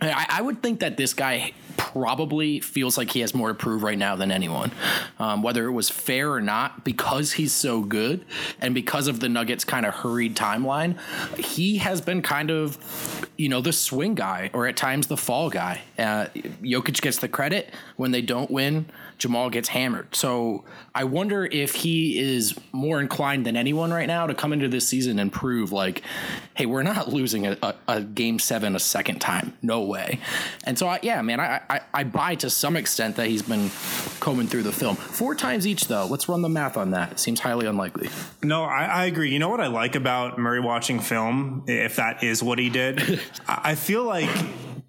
I, 0.00 0.26
I 0.30 0.42
would 0.42 0.62
think 0.62 0.80
that 0.80 0.96
this 0.96 1.12
guy 1.12 1.52
probably 1.92 2.60
feels 2.60 2.96
like 2.96 3.10
he 3.10 3.20
has 3.20 3.34
more 3.34 3.48
to 3.48 3.54
prove 3.54 3.82
right 3.82 3.98
now 3.98 4.16
than 4.16 4.30
anyone. 4.30 4.70
Um, 5.18 5.42
whether 5.42 5.66
it 5.66 5.72
was 5.72 5.90
fair 5.90 6.32
or 6.32 6.40
not, 6.40 6.84
because 6.84 7.32
he's 7.32 7.52
so 7.52 7.82
good 7.82 8.24
and 8.60 8.74
because 8.74 9.08
of 9.08 9.20
the 9.20 9.28
Nuggets' 9.28 9.64
kind 9.64 9.84
of 9.84 9.94
hurried 9.94 10.36
timeline, 10.36 10.98
he 11.38 11.78
has 11.78 12.00
been 12.00 12.22
kind 12.22 12.50
of, 12.50 13.28
you 13.36 13.48
know, 13.48 13.60
the 13.60 13.72
swing 13.72 14.14
guy 14.14 14.50
or 14.52 14.66
at 14.66 14.76
times 14.76 15.08
the 15.08 15.16
fall 15.16 15.50
guy. 15.50 15.82
Uh, 15.98 16.26
Jokic 16.62 17.00
gets 17.00 17.18
the 17.18 17.28
credit 17.28 17.72
when 17.96 18.10
they 18.10 18.22
don't 18.22 18.50
win. 18.50 18.86
Jamal 19.20 19.48
gets 19.48 19.68
hammered. 19.68 20.14
So 20.14 20.64
I 20.94 21.04
wonder 21.04 21.44
if 21.44 21.74
he 21.76 22.18
is 22.18 22.58
more 22.72 23.00
inclined 23.00 23.46
than 23.46 23.56
anyone 23.56 23.92
right 23.92 24.08
now 24.08 24.26
to 24.26 24.34
come 24.34 24.52
into 24.52 24.68
this 24.68 24.86
season 24.86 25.18
and 25.18 25.32
prove 25.32 25.72
like, 25.72 26.02
hey, 26.54 26.66
we're 26.66 26.82
not 26.82 27.08
losing 27.12 27.46
a, 27.46 27.56
a, 27.62 27.74
a 27.88 28.00
game 28.02 28.38
seven 28.38 28.76
a 28.76 28.80
second 28.80 29.20
time. 29.20 29.56
No 29.62 29.82
way. 29.82 30.20
And 30.64 30.78
so, 30.78 30.88
I, 30.88 30.98
yeah, 31.02 31.22
man, 31.22 31.40
I, 31.40 31.62
I, 31.70 31.80
I 31.94 32.04
buy 32.04 32.34
to 32.36 32.50
some 32.50 32.76
extent 32.76 33.16
that 33.16 33.28
he's 33.28 33.42
been 33.42 33.70
combing 34.20 34.48
through 34.48 34.64
the 34.64 34.72
film. 34.72 34.96
Four 34.96 35.34
times 35.34 35.66
each, 35.66 35.86
though. 35.86 36.06
Let's 36.06 36.28
run 36.28 36.42
the 36.42 36.48
math 36.48 36.76
on 36.76 36.90
that. 36.90 37.12
It 37.12 37.20
seems 37.20 37.40
highly 37.40 37.66
unlikely. 37.66 38.10
No, 38.42 38.64
I, 38.64 38.84
I 38.84 39.04
agree. 39.06 39.30
You 39.30 39.38
know 39.38 39.48
what 39.48 39.60
I 39.60 39.68
like 39.68 39.94
about 39.94 40.38
Murray 40.38 40.60
watching 40.60 41.00
film, 41.00 41.64
if 41.66 41.96
that 41.96 42.22
is 42.22 42.42
what 42.42 42.58
he 42.58 42.68
did? 42.68 43.20
I 43.48 43.70
I 43.70 43.74
feel 43.76 44.02
like 44.02 44.28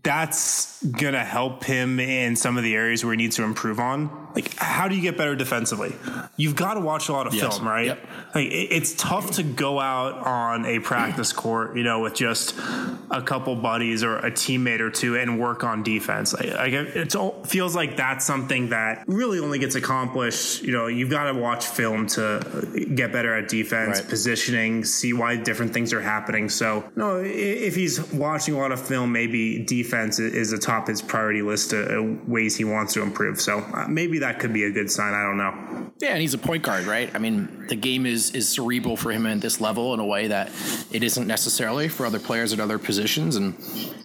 that's 0.04 0.84
going 0.84 1.14
to 1.14 1.24
help 1.24 1.64
him 1.64 2.00
in 2.00 2.36
some 2.36 2.58
of 2.58 2.64
the 2.64 2.76
areas 2.76 3.04
where 3.04 3.14
he 3.14 3.18
needs 3.18 3.36
to 3.36 3.44
improve 3.44 3.80
on. 3.80 4.31
Like, 4.36 4.56
how 4.58 4.88
do 4.88 4.96
you 4.96 5.02
get 5.02 5.18
better 5.18 5.36
defensively? 5.36 5.94
You've 6.38 6.56
got 6.56 6.76
to 6.76 6.80
watch 6.80 7.10
a 7.10 7.14
lot 7.14 7.28
of 7.28 7.34
Yes. 7.34 7.58
film, 7.58 7.68
right? 7.68 7.88
Yep. 7.88 8.08
Like, 8.36 8.46
it- 8.48 8.68
it's 8.72 8.94
tough 8.94 9.32
to 9.32 9.44
go 9.44 9.80
out 9.80 10.14
on 10.26 10.66
a 10.66 10.80
practice 10.80 11.34
court, 11.34 11.76
you 11.76 11.84
know, 11.84 12.00
with 12.00 12.14
just 12.16 12.56
a 13.10 13.22
couple 13.22 13.56
buddies 13.56 14.04
or 14.04 14.18
a 14.18 14.32
teammate 14.32 14.80
or 14.80 14.90
two 14.90 15.18
and 15.18 15.40
work 15.40 15.64
on 15.64 15.84
defense. 15.84 16.34
Like, 16.34 16.46
it 16.74 17.16
all- 17.16 17.44
feels 17.46 17.76
like 17.76 17.98
that's 17.98 18.26
something 18.26 18.70
that 18.70 19.04
really 19.08 19.40
only 19.40 19.60
gets 19.60 19.76
accomplished. 19.76 20.64
You 20.64 20.72
know, 20.72 20.88
you've 20.88 21.10
got 21.10 21.26
to 21.32 21.34
watch 21.34 21.66
film 21.68 22.08
to 22.08 22.42
get 22.96 23.12
better 23.12 23.34
at 23.34 23.48
defense, 23.50 24.00
Right. 24.00 24.10
positioning, 24.10 24.84
see 24.86 25.14
why 25.14 25.36
different 25.36 25.74
things 25.74 25.94
are 25.94 26.02
happening. 26.02 26.50
So, 26.50 26.84
no, 26.96 27.18
if 27.24 27.76
he's 27.76 28.00
watching 28.12 28.56
a 28.56 28.58
lot 28.58 28.72
of 28.72 28.80
film, 28.80 29.12
maybe 29.12 29.60
defense 29.60 30.20
is 30.20 30.54
atop 30.54 30.88
his 30.88 31.02
priority 31.02 31.42
list 31.42 31.74
of 31.74 31.82
of 31.92 32.28
ways 32.30 32.56
he 32.56 32.64
wants 32.64 32.94
to 32.94 33.02
improve. 33.02 33.42
So 33.42 33.60
uh, 33.74 33.86
maybe 33.88 34.20
that 34.22 34.40
could 34.40 34.54
be 34.54 34.64
a 34.64 34.72
good 34.72 34.90
sign. 34.90 35.14
I 35.14 35.24
don't 35.24 35.38
know. 35.38 35.92
Yeah, 36.00 36.10
and 36.14 36.22
he's 36.22 36.34
a 36.34 36.38
point 36.40 36.64
guard, 36.64 36.86
right? 36.86 37.14
I 37.14 37.20
mean, 37.20 37.68
the 37.68 37.76
game 37.76 38.06
is 38.06 38.32
is 38.32 38.48
cerebral 38.50 38.96
for 38.98 39.12
him 39.12 39.26
at 39.28 39.42
this 39.42 39.62
level 39.62 39.94
in 39.94 40.00
a 40.00 40.06
way 40.06 40.28
that 40.28 40.50
it 40.92 41.04
isn't 41.04 41.28
necessarily 41.28 41.88
for 41.90 42.06
other 42.06 42.20
players 42.20 42.54
at 42.54 42.60
other 42.60 42.80
positions. 42.80 43.36
And 43.36 43.54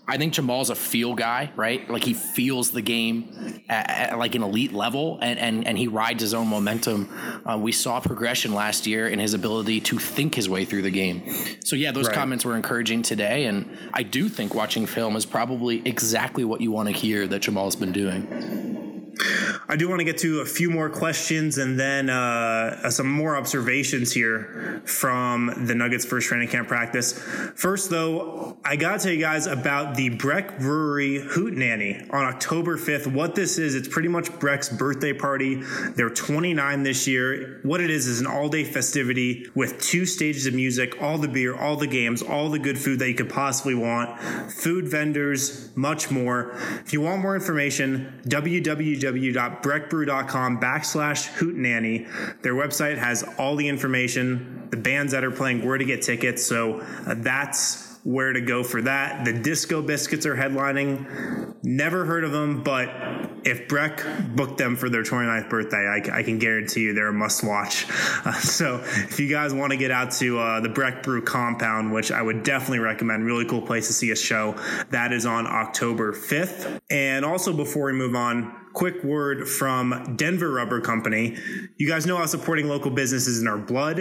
I 0.07 0.19
think 0.19 0.35
Jamal's 0.35 0.69
a 0.71 0.75
feel 0.75 1.15
guy, 1.15 1.51
right? 1.57 1.89
Like 1.89 2.05
he 2.05 2.13
feels 2.15 2.71
the 2.71 2.83
game 2.83 3.63
at, 3.69 3.89
at 4.13 4.19
like 4.19 4.35
an 4.35 4.43
elite 4.43 4.73
level, 4.73 5.19
and 5.23 5.39
and 5.39 5.67
and 5.67 5.79
he 5.79 5.89
rides 5.89 6.21
his 6.21 6.35
own 6.35 6.49
momentum. 6.49 7.09
Uh, 7.47 7.57
we 7.59 7.73
saw 7.73 8.01
progression 8.01 8.53
last 8.53 8.87
year 8.87 9.09
in 9.09 9.19
his 9.19 9.33
ability 9.35 9.81
to 9.83 9.99
think 9.99 10.35
his 10.35 10.49
way 10.49 10.65
through 10.65 10.83
the 10.83 10.91
game. 10.91 11.23
So 11.65 11.77
yeah, 11.77 11.93
those 11.93 12.07
Right. 12.09 12.15
comments 12.15 12.45
were 12.45 12.57
encouraging 12.57 13.03
today, 13.03 13.45
and 13.47 13.69
I 13.95 14.03
do 14.03 14.29
think 14.29 14.55
watching 14.55 14.87
film 14.87 15.17
is 15.17 15.25
probably 15.27 15.83
exactly 15.87 16.45
what 16.45 16.61
you 16.61 16.71
want 16.73 16.89
to 16.89 16.95
hear 16.95 17.27
that 17.27 17.41
Jamal's 17.43 17.77
been 17.77 17.93
doing. 17.93 18.75
I 19.69 19.77
do 19.77 19.89
want 19.89 20.01
to 20.01 20.05
get 20.05 20.19
to 20.19 20.41
a 20.41 20.45
few 20.45 20.71
more 20.71 20.91
questions 20.91 21.59
and 21.59 21.79
then 21.79 22.11
uh, 22.11 22.91
some 22.91 23.11
more 23.11 23.37
observations 23.37 24.13
here 24.13 24.83
from 24.85 25.67
the 25.67 25.75
Nuggets 25.75 26.05
first 26.05 26.29
training 26.29 26.49
camp 26.49 26.69
practice. 26.69 27.13
First, 27.55 27.91
though, 27.91 28.59
I 28.65 28.77
got 28.77 28.99
to 28.99 29.05
tell 29.05 29.13
you 29.13 29.21
guys 29.21 29.47
about 29.47 29.97
the 29.97 30.11
Breck 30.11 30.59
Brewery 30.59 31.21
Hootenanny 31.21 32.13
on 32.13 32.25
October 32.25 32.77
5th. 32.77 33.07
What 33.07 33.35
this 33.35 33.59
is, 33.59 33.75
it's 33.75 33.89
pretty 33.89 34.09
much 34.09 34.31
Breck's 34.39 34.69
birthday 34.69 35.13
party. 35.13 35.63
They're 35.95 36.11
29 36.11 36.83
this 36.83 37.07
year. 37.07 37.61
What 37.63 37.81
it 37.81 37.91
is 37.91 38.07
is 38.07 38.21
an 38.21 38.27
all 38.27 38.49
day 38.49 38.65
festivity 38.65 39.47
with 39.55 39.81
two 39.81 40.07
stages 40.07 40.47
of 40.47 40.55
music, 40.55 41.01
all 41.01 41.19
the 41.19 41.29
beer, 41.29 41.57
all 41.57 41.77
the 41.77 41.87
games, 41.87 42.23
all 42.23 42.51
the 42.51 42.59
good 42.59 42.79
food 42.79 42.99
that 42.99 43.09
you 43.09 43.15
could 43.15 43.31
possibly 43.31 43.75
want, 43.75 44.21
food 44.51 44.89
vendors, 44.89 45.75
much 45.77 46.11
more. 46.11 46.53
If 46.85 46.93
you 46.93 47.01
want 47.01 47.23
more 47.23 47.35
information, 47.35 48.21
www.breckbrew.com 49.07 50.61
backslash 50.61 51.29
hootenanny. 51.39 52.43
Their 52.43 52.55
website 52.55 52.99
has 52.99 53.25
all 53.39 53.57
the 53.57 53.69
information, 53.69 54.69
the 54.71 54.77
bands 54.77 55.13
that 55.13 55.25
are 55.25 55.31
playing, 55.31 55.65
where 55.65 55.79
to 55.79 55.85
get 55.85 56.03
tickets. 56.03 56.45
So 56.45 56.81
uh, 56.81 57.15
that's 57.19 57.87
where 58.07 58.33
to 58.33 58.41
go 58.41 58.63
for 58.63 58.83
that. 58.83 59.25
The 59.25 59.33
Disco 59.33 59.83
Biscuits 59.83 60.27
are 60.27 60.37
headlining. 60.37 61.57
Never 61.65 62.05
heard 62.05 62.23
of 62.23 62.31
them, 62.31 62.63
but 62.63 62.89
if 63.45 63.67
Breck 63.67 64.01
booked 64.35 64.59
them 64.59 64.77
for 64.77 64.89
their 64.89 65.03
29th 65.03 65.51
birthday, 65.51 65.77
I, 65.77 66.19
I 66.19 66.23
can 66.23 66.39
guarantee 66.39 66.83
you 66.83 66.95
they're 66.95 67.09
a 67.09 67.13
must 67.13 67.43
watch. 67.43 67.87
Uh, 68.25 68.33
so 68.33 68.77
if 68.85 69.19
you 69.19 69.29
guys 69.29 69.53
want 69.53 69.73
to 69.73 69.77
get 69.77 69.91
out 69.91 70.13
to 70.13 70.39
uh, 70.39 70.61
the 70.61 70.69
Breck 70.69 71.03
Brew 71.03 71.23
compound, 71.23 71.93
which 71.93 72.13
I 72.13 72.23
would 72.23 72.45
definitely 72.45 72.79
recommend, 72.79 73.25
really 73.25 73.45
cool 73.45 73.63
place 73.63 73.89
to 73.89 73.93
see 73.93 74.13
a 74.13 74.17
show, 74.17 74.57
that 74.91 75.13
is 75.13 75.27
on 75.27 75.47
October 75.47 76.13
5th. 76.13 76.81
And 76.91 77.25
also 77.25 77.53
before 77.53 77.87
we 77.87 77.93
move 77.93 78.15
on, 78.15 78.55
quick 78.76 79.02
word 79.02 79.49
from 79.49 80.16
Denver 80.16 80.50
Rubber 80.50 80.83
Company. 80.83 81.35
You 81.78 81.88
guys 81.88 82.04
know 82.04 82.18
how 82.18 82.26
supporting 82.26 82.68
local 82.68 82.90
businesses 82.90 83.40
in 83.40 83.49
our 83.49 83.56
blood, 83.56 84.00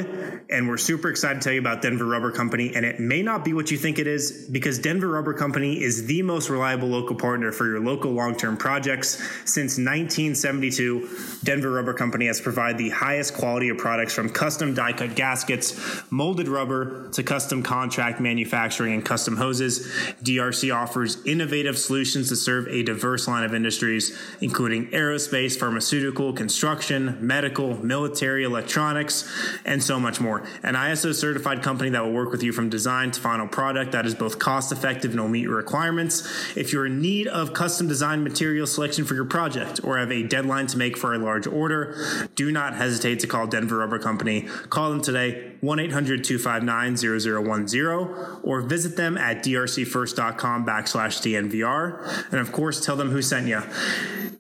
and 0.50 0.68
we're 0.68 0.76
super 0.76 1.10
excited 1.10 1.42
to 1.42 1.46
tell 1.46 1.54
you 1.54 1.62
about 1.62 1.82
Denver 1.82 2.06
Rubber 2.06 2.30
Company. 2.30 2.76
And 2.76 2.86
it 2.86 3.00
may 3.00 3.24
not 3.24 3.46
be 3.46 3.54
what 3.54 3.72
you 3.72 3.78
think 3.78 4.00
it 4.00 4.06
is 4.06 4.50
because 4.52 4.78
Denver 4.78 5.08
Rubber 5.08 5.34
Company 5.34 5.82
is 5.82 6.08
the 6.08 6.22
most 6.24 6.50
reliable 6.50 6.90
local 6.90 7.16
partner 7.16 7.54
for 7.54 7.66
your 7.66 7.80
local 7.80 8.12
long 8.12 8.36
term 8.36 8.58
projects. 8.58 9.16
Since 9.46 9.78
1972, 9.78 11.40
Denver 11.46 11.72
Rubber 11.72 11.94
Company 11.94 12.28
has 12.28 12.42
provided 12.42 12.78
the 12.78 12.90
highest 12.90 13.34
quality 13.34 13.70
of 13.70 13.78
products 13.78 14.14
from 14.14 14.30
custom 14.30 14.74
die 14.74 14.92
cut 14.92 15.16
gaskets, 15.16 16.04
molded 16.12 16.50
rubber, 16.50 17.10
to 17.12 17.24
custom 17.24 17.64
contract 17.64 18.20
manufacturing 18.20 18.94
and 18.94 19.06
custom 19.06 19.38
hoses. 19.38 19.88
DRC 20.22 20.76
offers 20.76 21.26
innovative 21.26 21.78
solutions 21.78 22.28
to 22.28 22.36
serve 22.36 22.68
a 22.68 22.84
diverse 22.84 23.26
line 23.26 23.46
of 23.46 23.54
industries, 23.54 24.20
including 24.66 24.90
aerospace, 25.00 25.56
pharmaceutical, 25.56 26.34
construction, 26.34 27.16
medical, 27.22 27.78
military, 27.86 28.44
electronics, 28.44 29.32
and 29.64 29.84
so 29.84 30.00
much 30.00 30.20
more. 30.20 30.44
An 30.64 30.74
ISO 30.74 31.14
certified 31.14 31.62
company 31.62 31.92
that 31.92 32.04
will 32.04 32.12
work 32.12 32.32
with 32.32 32.42
you 32.42 32.52
from 32.52 32.68
design 32.68 33.12
to 33.12 33.22
final 33.22 33.48
product 33.48 33.92
that 33.92 34.08
is 34.08 34.16
both 34.16 34.40
cost 34.40 34.72
effective 34.72 35.12
and 35.12 35.22
will 35.22 35.28
meet 35.28 35.44
your 35.44 35.56
requirements. 35.56 36.28
If 36.58 36.74
you're 36.74 36.88
in 36.88 37.00
need 37.00 37.28
of 37.28 37.54
custom 37.54 37.88
design 37.88 38.24
material 38.24 38.66
selection 38.66 39.06
for 39.06 39.14
your 39.14 39.26
project 39.26 39.82
or 39.84 40.00
have 40.00 40.12
a 40.12 40.24
deadline 40.24 40.66
to 40.66 40.80
make 40.80 40.98
for 40.98 41.14
a 41.14 41.20
large 41.20 41.46
order, 41.46 42.28
do 42.34 42.52
not 42.52 42.74
hesitate 42.74 43.20
to 43.20 43.28
call 43.28 43.46
Denver 43.46 43.78
Rubber 43.78 44.00
Company. 44.00 44.48
Call 44.72 44.90
them 44.90 45.02
today, 45.02 45.52
1 45.66 45.80
800 45.80 46.24
259 46.24 46.96
0010, 46.96 48.40
or 48.44 48.62
visit 48.62 48.96
them 48.96 49.18
at 49.18 49.44
drcfirst.com 49.44 50.66
backslash 50.66 51.22
DNVR. 51.22 52.32
And 52.32 52.40
of 52.40 52.52
course, 52.52 52.84
tell 52.86 52.96
them 52.96 53.10
who 53.10 53.22
sent 53.22 53.48
you. 53.48 53.62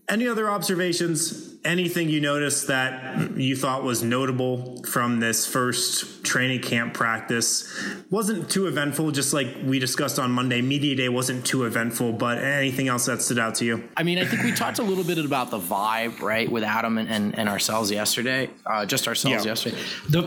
Any 0.08 0.28
other 0.28 0.50
observations? 0.50 1.52
Anything 1.66 2.10
you 2.10 2.22
noticed 2.22 2.68
that 2.68 3.32
you 3.38 3.56
thought 3.56 3.84
was 3.84 4.04
notable 4.04 4.84
from 4.84 5.20
this 5.20 5.48
first 5.48 6.24
training 6.24 6.62
camp 6.62 6.94
practice? 6.94 7.76
Wasn't 8.12 8.48
too 8.52 8.68
eventful, 8.68 9.10
just 9.10 9.34
like 9.34 9.48
we 9.66 9.80
discussed 9.80 10.20
on 10.20 10.30
Monday. 10.30 10.62
Media 10.62 10.96
day 10.96 11.10
wasn't 11.10 11.44
too 11.44 11.64
eventful, 11.66 12.14
but 12.14 12.38
anything 12.38 12.88
else 12.88 13.08
that 13.08 13.24
stood 13.24 13.40
out 13.40 13.56
to 13.56 13.66
you? 13.66 13.90
I 13.98 14.04
mean, 14.04 14.20
I 14.20 14.26
think 14.26 14.44
we 14.44 14.52
talked 14.52 14.78
a 14.78 14.84
little 14.84 15.04
bit 15.04 15.18
about 15.18 15.50
the 15.50 15.58
vibe, 15.60 16.22
right, 16.22 16.48
with 16.52 16.64
Adam 16.64 17.00
and, 17.00 17.10
and, 17.10 17.36
and 17.36 17.50
ourselves 17.50 17.90
yesterday, 17.90 18.52
uh, 18.68 18.86
just 18.86 19.08
ourselves 19.08 19.44
Yeah. 19.44 19.52
yesterday. 19.54 19.78
The 20.08 20.22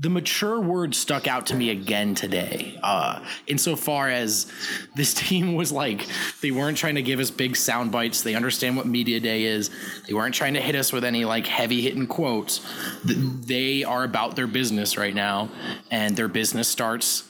the 0.00 0.10
mature 0.10 0.60
word 0.60 0.94
stuck 0.94 1.28
out 1.28 1.46
to 1.46 1.54
me 1.54 1.70
again 1.70 2.16
today. 2.16 2.78
Uh, 2.82 3.24
insofar 3.46 4.08
as 4.08 4.50
this 4.96 5.14
team 5.14 5.54
was 5.54 5.70
like, 5.70 6.06
they 6.40 6.50
weren't 6.50 6.76
trying 6.76 6.96
to 6.96 7.02
give 7.02 7.20
us 7.20 7.30
big 7.30 7.56
sound 7.56 7.92
bites. 7.92 8.22
They 8.22 8.34
understand 8.34 8.76
what 8.76 8.86
media 8.86 9.20
day 9.20 9.44
is. 9.44 9.70
They 10.06 10.14
weren't 10.14 10.34
trying 10.34 10.54
to 10.54 10.60
hit 10.60 10.74
us 10.74 10.92
with 10.92 11.04
any 11.04 11.24
like 11.24 11.46
heavy 11.46 11.80
hitting 11.80 12.06
quotes. 12.06 12.60
They 13.04 13.84
are 13.84 14.02
about 14.02 14.34
their 14.34 14.48
business 14.48 14.96
right 14.96 15.14
now, 15.14 15.48
and 15.90 16.16
their 16.16 16.28
business 16.28 16.66
starts. 16.66 17.24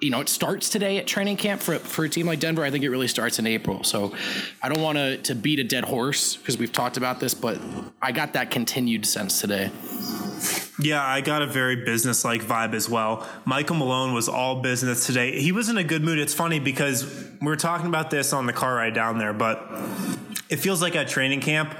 You 0.00 0.10
know, 0.10 0.20
it 0.20 0.28
starts 0.28 0.70
today 0.70 0.98
at 0.98 1.06
training 1.06 1.36
camp 1.36 1.60
for 1.60 1.78
for 1.78 2.04
a 2.04 2.08
team 2.08 2.26
like 2.26 2.40
Denver. 2.40 2.64
I 2.64 2.70
think 2.70 2.84
it 2.84 2.90
really 2.90 3.08
starts 3.08 3.38
in 3.38 3.46
April. 3.46 3.84
So, 3.84 4.14
I 4.62 4.68
don't 4.68 4.82
want 4.82 4.98
to 4.98 5.18
to 5.18 5.34
beat 5.34 5.60
a 5.60 5.64
dead 5.64 5.84
horse 5.84 6.36
because 6.36 6.58
we've 6.58 6.72
talked 6.72 6.96
about 6.96 7.20
this, 7.20 7.34
but 7.34 7.60
I 8.00 8.12
got 8.12 8.32
that 8.32 8.50
continued 8.50 9.06
sense 9.06 9.40
today. 9.40 9.70
Yeah, 10.78 11.04
I 11.04 11.20
got 11.20 11.42
a 11.42 11.46
very 11.46 11.76
business 11.76 12.24
like 12.24 12.42
vibe 12.42 12.74
as 12.74 12.88
well. 12.88 13.28
Michael 13.44 13.76
Malone 13.76 14.14
was 14.14 14.28
all 14.28 14.62
business 14.62 15.06
today. 15.06 15.38
He 15.40 15.52
was 15.52 15.68
in 15.68 15.76
a 15.76 15.84
good 15.84 16.02
mood. 16.02 16.18
It's 16.18 16.34
funny 16.34 16.60
because 16.60 17.04
we 17.40 17.46
were 17.46 17.56
talking 17.56 17.86
about 17.86 18.10
this 18.10 18.32
on 18.32 18.46
the 18.46 18.52
car 18.52 18.76
ride 18.76 18.94
down 18.94 19.18
there, 19.18 19.32
but 19.34 19.60
it 20.48 20.56
feels 20.56 20.80
like 20.82 20.96
at 20.96 21.08
training 21.08 21.40
camp, 21.40 21.70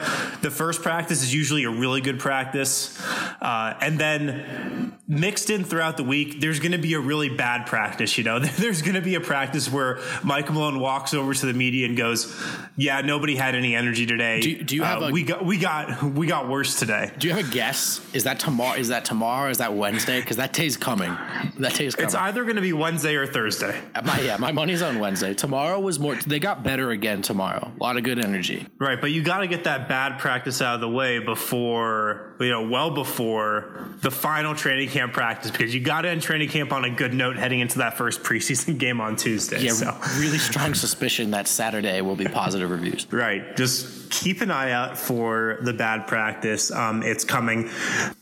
the 0.42 0.50
first 0.50 0.82
practice 0.82 1.22
is 1.22 1.32
usually 1.34 1.64
a 1.64 1.70
really 1.70 2.00
good 2.00 2.18
practice. 2.18 2.98
Uh, 3.40 3.74
and 3.80 3.98
then 3.98 4.96
mixed 5.08 5.50
in 5.50 5.62
throughout 5.64 5.96
the 5.96 6.04
week, 6.04 6.40
there's 6.40 6.58
going 6.60 6.72
to 6.72 6.78
be 6.78 6.94
a 6.94 7.00
really 7.00 7.28
bad 7.28 7.66
practice. 7.66 8.16
You 8.16 8.24
know, 8.24 8.38
there's 8.58 8.82
going 8.82 8.94
to 8.94 9.00
be 9.02 9.14
a 9.14 9.20
practice 9.20 9.70
where 9.70 10.00
Michael 10.22 10.54
Malone 10.54 10.80
walks 10.80 11.12
over 11.14 11.34
to 11.34 11.46
the 11.46 11.52
media 11.54 11.86
and 11.86 11.96
goes, 11.96 12.34
"Yeah, 12.76 13.00
nobody 13.02 13.36
had 13.36 13.54
any 13.54 13.74
energy 13.74 14.06
today. 14.06 14.40
Do- 14.40 14.62
do 14.62 14.74
you 14.74 14.82
have 14.84 15.02
Uh, 15.02 15.06
a- 15.06 15.12
we 15.12 15.22
got 15.22 15.44
we 15.44 15.58
got 15.58 16.02
we 16.02 16.26
got 16.26 16.48
worse 16.48 16.78
today." 16.78 17.10
Do 17.18 17.28
you 17.28 17.34
have 17.34 17.46
a 17.48 17.52
guess? 17.52 18.00
Is 18.14 18.24
that 18.24 18.38
tomorrow? 18.40 18.78
Is 18.82 18.88
that 18.88 19.04
tomorrow? 19.04 19.48
Is 19.48 19.58
that 19.58 19.74
Wednesday? 19.74 20.20
Because 20.20 20.38
that 20.38 20.52
day's 20.52 20.76
coming. 20.76 21.16
That 21.58 21.74
day's 21.74 21.94
coming. 21.94 22.06
It's 22.06 22.16
either 22.16 22.42
going 22.42 22.56
to 22.56 22.62
be 22.62 22.72
Wednesday 22.72 23.14
or 23.14 23.28
Thursday. 23.28 23.80
Uh, 23.94 24.02
my, 24.02 24.20
yeah, 24.20 24.36
my 24.38 24.50
money's 24.50 24.82
on 24.82 24.98
Wednesday. 24.98 25.34
Tomorrow 25.34 25.78
was 25.78 26.00
more. 26.00 26.16
They 26.16 26.40
got 26.40 26.64
better 26.64 26.90
again 26.90 27.22
tomorrow. 27.22 27.70
A 27.78 27.82
lot 27.82 27.96
of 27.96 28.02
good 28.02 28.18
energy. 28.18 28.66
Right, 28.78 29.00
but 29.00 29.12
you 29.12 29.22
got 29.22 29.38
to 29.38 29.46
get 29.46 29.64
that 29.64 29.88
bad 29.88 30.18
practice 30.18 30.60
out 30.60 30.74
of 30.74 30.80
the 30.80 30.88
way 30.88 31.20
before, 31.20 32.31
you 32.42 32.50
know, 32.50 32.68
well 32.68 32.90
before 32.90 33.88
the 34.00 34.10
final 34.10 34.54
training 34.54 34.88
camp 34.88 35.12
practice 35.12 35.50
because 35.50 35.74
you 35.74 35.80
got 35.80 36.02
to 36.02 36.08
end 36.08 36.22
training 36.22 36.48
camp 36.48 36.72
on 36.72 36.84
a 36.84 36.90
good 36.90 37.14
note 37.14 37.36
heading 37.36 37.60
into 37.60 37.78
that 37.78 37.96
first 37.96 38.22
preseason 38.22 38.78
game 38.82 39.00
on 39.00 39.16
Tuesday. 39.16 39.62
Yeah, 39.62 39.72
so. 39.72 39.96
really 40.18 40.38
strong 40.38 40.74
suspicion 40.74 41.30
that 41.30 41.46
Saturday 41.46 42.00
will 42.00 42.16
be 42.16 42.26
positive 42.26 42.70
reviews. 42.70 43.06
Right. 43.12 43.56
Just 43.56 44.10
keep 44.10 44.42
an 44.42 44.50
eye 44.50 44.72
out 44.72 44.98
for 44.98 45.58
the 45.62 45.72
bad 45.72 46.06
practice. 46.06 46.70
Um, 46.70 47.02
it's 47.02 47.24
coming. 47.24 47.64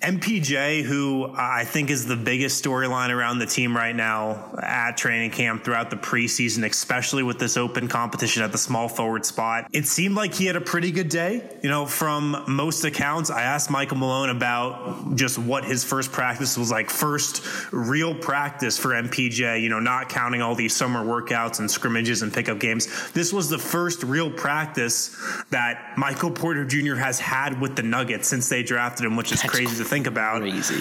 MPJ, 0.01 0.83
who 0.83 1.35
I 1.37 1.65
think 1.65 1.91
is 1.91 2.07
the 2.07 2.17
biggest 2.17 2.63
storyline 2.63 3.11
around 3.11 3.41
the 3.41 3.47
team 3.47 3.77
right 3.77 3.95
now 3.95 4.55
at 4.63 4.97
training 4.97 5.33
camp 5.33 5.65
throughout 5.65 5.91
the 5.91 5.97
preseason, 5.97 6.65
especially 6.65 7.23
with 7.23 7.39
this 7.39 7.57
open 7.57 7.89
competition 7.89 8.43
at 8.43 8.53
the 8.53 8.59
small 8.59 8.89
forward 8.89 9.27
spot. 9.27 9.69
It 9.73 9.87
seemed 9.87 10.15
like 10.15 10.33
he 10.33 10.47
had 10.47 10.57
a 10.57 10.61
pretty 10.61 10.93
good 10.93 11.09
day. 11.09 11.59
You 11.63 11.69
know, 11.69 11.87
from 11.87 12.45
most 12.47 12.85
accounts, 12.85 13.31
I 13.31 13.43
asked 13.43 13.71
Michael 13.71 13.97
Malone 14.11 14.31
about 14.31 15.15
just 15.15 15.39
what 15.39 15.65
his 15.65 15.85
first 15.85 16.11
practice 16.11 16.59
was 16.59 16.69
like. 16.69 16.91
First 16.91 17.45
real 17.71 18.13
practice 18.13 18.77
for 18.77 18.89
MPJ, 18.89 19.63
you 19.63 19.69
know, 19.69 19.79
not 19.79 20.09
counting 20.09 20.43
all 20.43 20.57
these 20.57 20.75
summer 20.75 21.05
workouts 21.05 21.61
and 21.61 21.71
scrimmages 21.71 22.23
and 22.23 22.33
pickup 22.33 22.59
games. 22.59 22.89
This 23.13 23.33
was 23.33 23.49
the 23.49 23.59
first 23.59 24.03
real 24.03 24.29
practice 24.29 25.17
that 25.51 25.97
Michael 25.97 26.33
Porter 26.33 26.65
Jr. 26.65 26.97
has 26.97 27.21
had 27.21 27.61
with 27.61 27.77
the 27.77 27.85
Nuggets 27.85 28.27
since 28.27 28.49
they 28.49 28.65
drafted 28.65 29.07
him, 29.07 29.15
which 29.17 29.31
is 29.31 29.43
That's 29.43 29.55
crazy 29.55 29.77
to 29.77 29.85
think 29.85 30.09
about. 30.09 30.41
Crazy. 30.41 30.81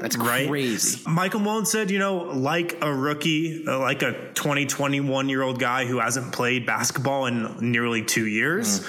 That's 0.00 0.16
Right? 0.16 0.48
crazy. 0.48 1.00
Michael 1.08 1.40
Malone 1.40 1.66
said, 1.66 1.90
you 1.90 1.98
know, 1.98 2.18
like 2.18 2.78
a 2.82 2.94
rookie, 2.94 3.64
uh, 3.66 3.80
like 3.80 4.02
a 4.02 4.12
20, 4.34 4.66
21 4.66 5.28
year 5.28 5.42
old 5.42 5.58
guy 5.58 5.86
who 5.86 5.98
hasn't 5.98 6.32
played 6.32 6.66
basketball 6.66 7.26
in 7.26 7.56
nearly 7.72 8.04
two 8.04 8.26
years, 8.26 8.86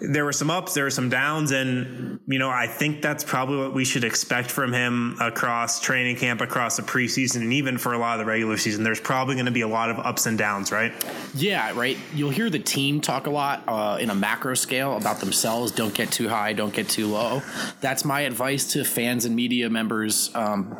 there 0.00 0.24
were 0.24 0.32
some 0.32 0.50
ups, 0.50 0.74
there 0.74 0.84
were 0.84 0.90
some 0.90 1.08
downs. 1.08 1.50
And, 1.50 2.20
you 2.28 2.38
know, 2.38 2.48
I 2.48 2.68
think 2.68 3.02
that's 3.02 3.23
probably 3.24 3.58
what 3.58 3.72
we 3.72 3.84
should 3.84 4.04
expect 4.04 4.50
from 4.50 4.72
him 4.72 5.16
across 5.20 5.80
training 5.80 6.16
camp, 6.16 6.40
across 6.40 6.76
the 6.76 6.82
preseason, 6.82 7.42
and 7.42 7.52
even 7.52 7.78
for 7.78 7.92
a 7.92 7.98
lot 7.98 8.18
of 8.18 8.24
the 8.24 8.30
regular 8.30 8.56
season. 8.56 8.84
There's 8.84 9.00
probably 9.00 9.34
going 9.34 9.46
to 9.46 9.52
be 9.52 9.62
a 9.62 9.68
lot 9.68 9.90
of 9.90 9.98
ups 9.98 10.26
and 10.26 10.38
downs, 10.38 10.70
right? 10.70 10.92
Yeah, 11.34 11.72
right. 11.74 11.98
You'll 12.14 12.30
hear 12.30 12.50
the 12.50 12.58
team 12.58 13.00
talk 13.00 13.26
a 13.26 13.30
lot 13.30 13.64
uh, 13.66 13.98
in 14.00 14.10
a 14.10 14.14
macro 14.14 14.54
scale 14.54 14.96
about 14.96 15.20
themselves. 15.20 15.72
Don't 15.72 15.94
get 15.94 16.12
too 16.12 16.28
high, 16.28 16.52
don't 16.52 16.72
get 16.72 16.88
too 16.88 17.08
low. 17.08 17.42
That's 17.80 18.04
my 18.04 18.22
advice 18.22 18.72
to 18.72 18.84
fans 18.84 19.24
and 19.24 19.34
media 19.34 19.70
members, 19.70 20.30
um, 20.34 20.76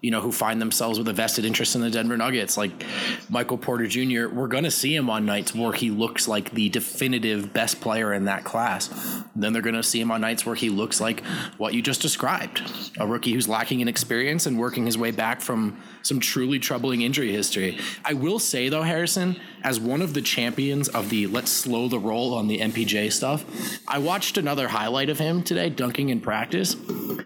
you 0.00 0.10
know, 0.10 0.20
who 0.20 0.32
find 0.32 0.60
themselves 0.60 0.98
with 0.98 1.08
a 1.08 1.12
vested 1.12 1.44
interest 1.44 1.74
in 1.74 1.80
the 1.80 1.90
Denver 1.90 2.16
Nuggets, 2.16 2.56
like 2.56 2.70
Michael 3.28 3.58
Porter 3.58 3.86
Jr. 3.86 4.28
We're 4.28 4.48
going 4.48 4.64
to 4.64 4.70
see 4.70 4.94
him 4.94 5.10
on 5.10 5.26
nights 5.26 5.54
where 5.54 5.72
he 5.72 5.90
looks 5.90 6.28
like 6.28 6.50
the 6.52 6.68
definitive 6.68 7.52
best 7.52 7.80
player 7.80 8.12
in 8.12 8.24
that 8.24 8.44
class. 8.44 9.19
Then 9.34 9.52
they're 9.52 9.62
going 9.62 9.74
to 9.74 9.82
see 9.82 10.00
him 10.00 10.10
on 10.10 10.20
nights 10.20 10.44
where 10.44 10.54
he 10.54 10.70
looks 10.70 11.00
like 11.00 11.24
what 11.56 11.74
you 11.74 11.82
just 11.82 12.02
described 12.02 12.62
a 12.98 13.06
rookie 13.06 13.32
who's 13.32 13.48
lacking 13.48 13.80
in 13.80 13.88
experience 13.88 14.46
and 14.46 14.58
working 14.58 14.86
his 14.86 14.98
way 14.98 15.10
back 15.10 15.40
from 15.40 15.80
some 16.02 16.20
truly 16.20 16.58
troubling 16.58 17.02
injury 17.02 17.32
history. 17.32 17.78
I 18.04 18.14
will 18.14 18.38
say, 18.38 18.68
though, 18.68 18.82
Harrison, 18.82 19.36
as 19.62 19.78
one 19.78 20.02
of 20.02 20.14
the 20.14 20.22
champions 20.22 20.88
of 20.88 21.10
the 21.10 21.26
let's 21.26 21.50
slow 21.50 21.88
the 21.88 21.98
roll 21.98 22.34
on 22.34 22.48
the 22.48 22.58
MPJ 22.58 23.12
stuff, 23.12 23.44
I 23.86 23.98
watched 23.98 24.38
another 24.38 24.68
highlight 24.68 25.10
of 25.10 25.18
him 25.18 25.42
today 25.42 25.70
dunking 25.70 26.08
in 26.08 26.20
practice, 26.20 26.74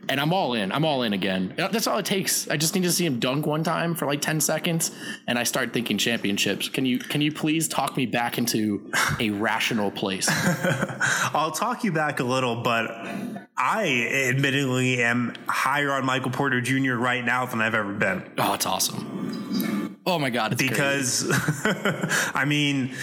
and 0.08 0.20
I'm 0.20 0.32
all 0.32 0.54
in. 0.54 0.72
I'm 0.72 0.84
all 0.84 1.02
in 1.02 1.12
again. 1.12 1.54
That's 1.56 1.86
all 1.86 1.98
it 1.98 2.06
takes. 2.06 2.48
I 2.48 2.56
just 2.56 2.74
need 2.74 2.82
to 2.82 2.92
see 2.92 3.06
him 3.06 3.20
dunk 3.20 3.46
one 3.46 3.62
time 3.62 3.94
for 3.94 4.06
like 4.06 4.20
10 4.20 4.40
seconds, 4.40 4.90
and 5.26 5.38
I 5.38 5.44
start 5.44 5.72
thinking 5.72 5.98
championships. 5.98 6.68
Can 6.68 6.84
you 6.84 6.98
can 6.98 7.20
you 7.20 7.32
please 7.32 7.68
talk 7.68 7.96
me 7.96 8.06
back 8.06 8.38
into 8.38 8.90
a 9.20 9.30
rational 9.30 9.90
place? 9.90 10.28
I'll 11.34 11.52
talk 11.52 11.84
you 11.84 11.92
back 11.94 12.20
a 12.20 12.24
little, 12.24 12.56
but 12.56 12.90
I 13.56 14.28
admittedly 14.28 15.02
am 15.02 15.34
higher 15.48 15.92
on 15.92 16.04
Michael 16.04 16.30
Porter 16.30 16.60
Jr. 16.60 16.94
right 16.94 17.24
now 17.24 17.46
than 17.46 17.60
I've 17.62 17.74
ever 17.74 17.92
been. 17.92 18.22
Oh, 18.36 18.54
it's 18.54 18.66
awesome. 18.66 19.83
Oh 20.06 20.18
my 20.18 20.28
god, 20.30 20.52
it's 20.52 20.62
because 20.62 21.24
I 22.34 22.44
mean, 22.46 22.94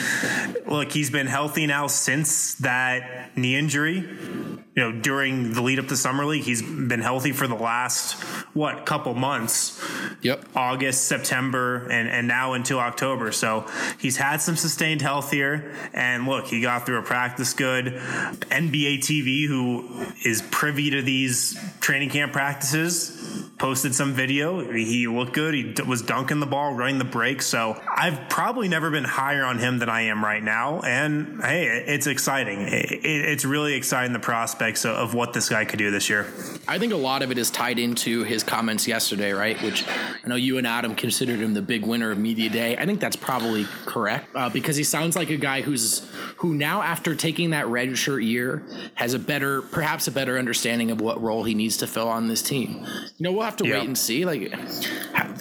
look, 0.67 0.91
he's 0.91 1.09
been 1.09 1.27
healthy 1.27 1.65
now 1.65 1.87
since 1.87 2.55
that 2.55 3.35
knee 3.35 3.55
injury. 3.55 3.95
you 3.97 4.61
know, 4.75 4.91
during 4.91 5.53
the 5.53 5.61
lead 5.63 5.79
up 5.79 5.87
to 5.87 5.97
summer 5.97 6.25
league, 6.25 6.43
he's 6.43 6.61
been 6.61 7.01
healthy 7.01 7.31
for 7.31 7.47
the 7.47 7.55
last 7.55 8.21
what 8.53 8.85
couple 8.85 9.15
months. 9.15 9.81
Yep. 10.21 10.45
August, 10.55 11.05
September, 11.05 11.87
and 11.89 12.07
and 12.07 12.27
now 12.27 12.53
until 12.53 12.77
October. 12.79 13.31
So 13.31 13.65
he's 13.99 14.17
had 14.17 14.39
some 14.41 14.55
sustained 14.55 15.01
health 15.01 15.31
here. 15.31 15.73
And 15.93 16.27
look, 16.27 16.45
he 16.47 16.61
got 16.61 16.85
through 16.85 16.99
a 16.99 17.03
practice 17.03 17.53
good. 17.53 17.85
NBA 17.85 18.99
TV, 18.99 19.47
who 19.47 20.05
is 20.23 20.43
privy 20.51 20.91
to 20.91 21.01
these 21.01 21.57
training 21.79 22.09
camp 22.11 22.31
practices, 22.31 23.47
posted 23.57 23.95
some 23.95 24.13
video. 24.13 24.71
He 24.71 25.07
looked 25.07 25.33
good. 25.33 25.55
He 25.55 25.63
d- 25.73 25.81
was 25.83 26.03
dunking 26.03 26.39
the 26.39 26.45
ball, 26.45 26.73
running 26.73 26.90
the 26.97 27.05
break. 27.05 27.41
So 27.41 27.81
I've 27.95 28.29
probably 28.29 28.67
never 28.67 28.89
been 28.91 29.03
higher 29.03 29.43
on 29.43 29.59
him 29.59 29.79
than 29.79 29.89
I 29.89 30.01
am 30.03 30.23
right 30.23 30.43
now. 30.43 30.81
And 30.81 31.41
hey, 31.41 31.83
it's 31.87 32.07
exciting. 32.07 32.67
It's 32.69 33.45
really 33.45 33.73
exciting 33.73 34.13
the 34.13 34.19
prospects 34.19 34.85
of 34.85 35.13
what 35.13 35.33
this 35.33 35.49
guy 35.49 35.65
could 35.65 35.79
do 35.79 35.91
this 35.91 36.09
year. 36.09 36.27
I 36.67 36.79
think 36.79 36.93
a 36.93 36.97
lot 36.97 37.21
of 37.21 37.31
it 37.31 37.37
is 37.37 37.49
tied 37.49 37.79
into 37.79 38.23
his 38.23 38.43
comments 38.43 38.87
yesterday, 38.87 39.31
right? 39.31 39.61
Which 39.61 39.85
I 39.87 40.27
know 40.27 40.35
you 40.35 40.57
and 40.57 40.67
Adam 40.67 40.95
considered 40.95 41.39
him 41.39 41.53
the 41.53 41.61
big 41.61 41.85
winner 41.85 42.11
of 42.11 42.17
media 42.17 42.49
day. 42.49 42.77
I 42.77 42.85
think 42.85 42.99
that's 42.99 43.15
probably 43.15 43.65
correct 43.85 44.35
uh, 44.35 44.49
because 44.49 44.75
he 44.75 44.83
sounds 44.83 45.15
like 45.15 45.29
a 45.29 45.37
guy 45.37 45.61
who's 45.61 46.07
who 46.37 46.53
now 46.53 46.81
after 46.81 47.15
taking 47.15 47.51
that 47.51 47.67
red 47.67 47.97
shirt 47.97 48.23
year 48.23 48.63
has 48.95 49.13
a 49.13 49.19
better, 49.19 49.61
perhaps 49.61 50.07
a 50.07 50.11
better 50.11 50.37
understanding 50.37 50.91
of 50.91 51.01
what 51.01 51.21
role 51.21 51.43
he 51.43 51.53
needs 51.53 51.77
to 51.77 51.87
fill 51.87 52.07
on 52.07 52.27
this 52.27 52.41
team. 52.41 52.85
You 53.17 53.23
know, 53.23 53.31
we'll 53.31 53.43
have 53.43 53.57
to 53.57 53.67
yeah. 53.67 53.79
wait 53.79 53.87
and 53.87 53.97
see. 53.97 54.25
Like, 54.25 54.51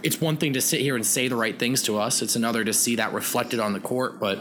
it's 0.02 0.20
one 0.20 0.36
thing 0.36 0.54
to 0.54 0.60
sit 0.60 0.80
here 0.80 0.96
and 0.96 1.04
say 1.04 1.28
the 1.28 1.36
right 1.36 1.58
things 1.58 1.82
to 1.84 1.98
us; 1.98 2.22
it's 2.22 2.36
another 2.36 2.64
to 2.64 2.72
see 2.72 2.96
that 2.96 3.12
reflected 3.12 3.60
on 3.60 3.72
the 3.72 3.80
court. 3.80 4.20
But 4.20 4.38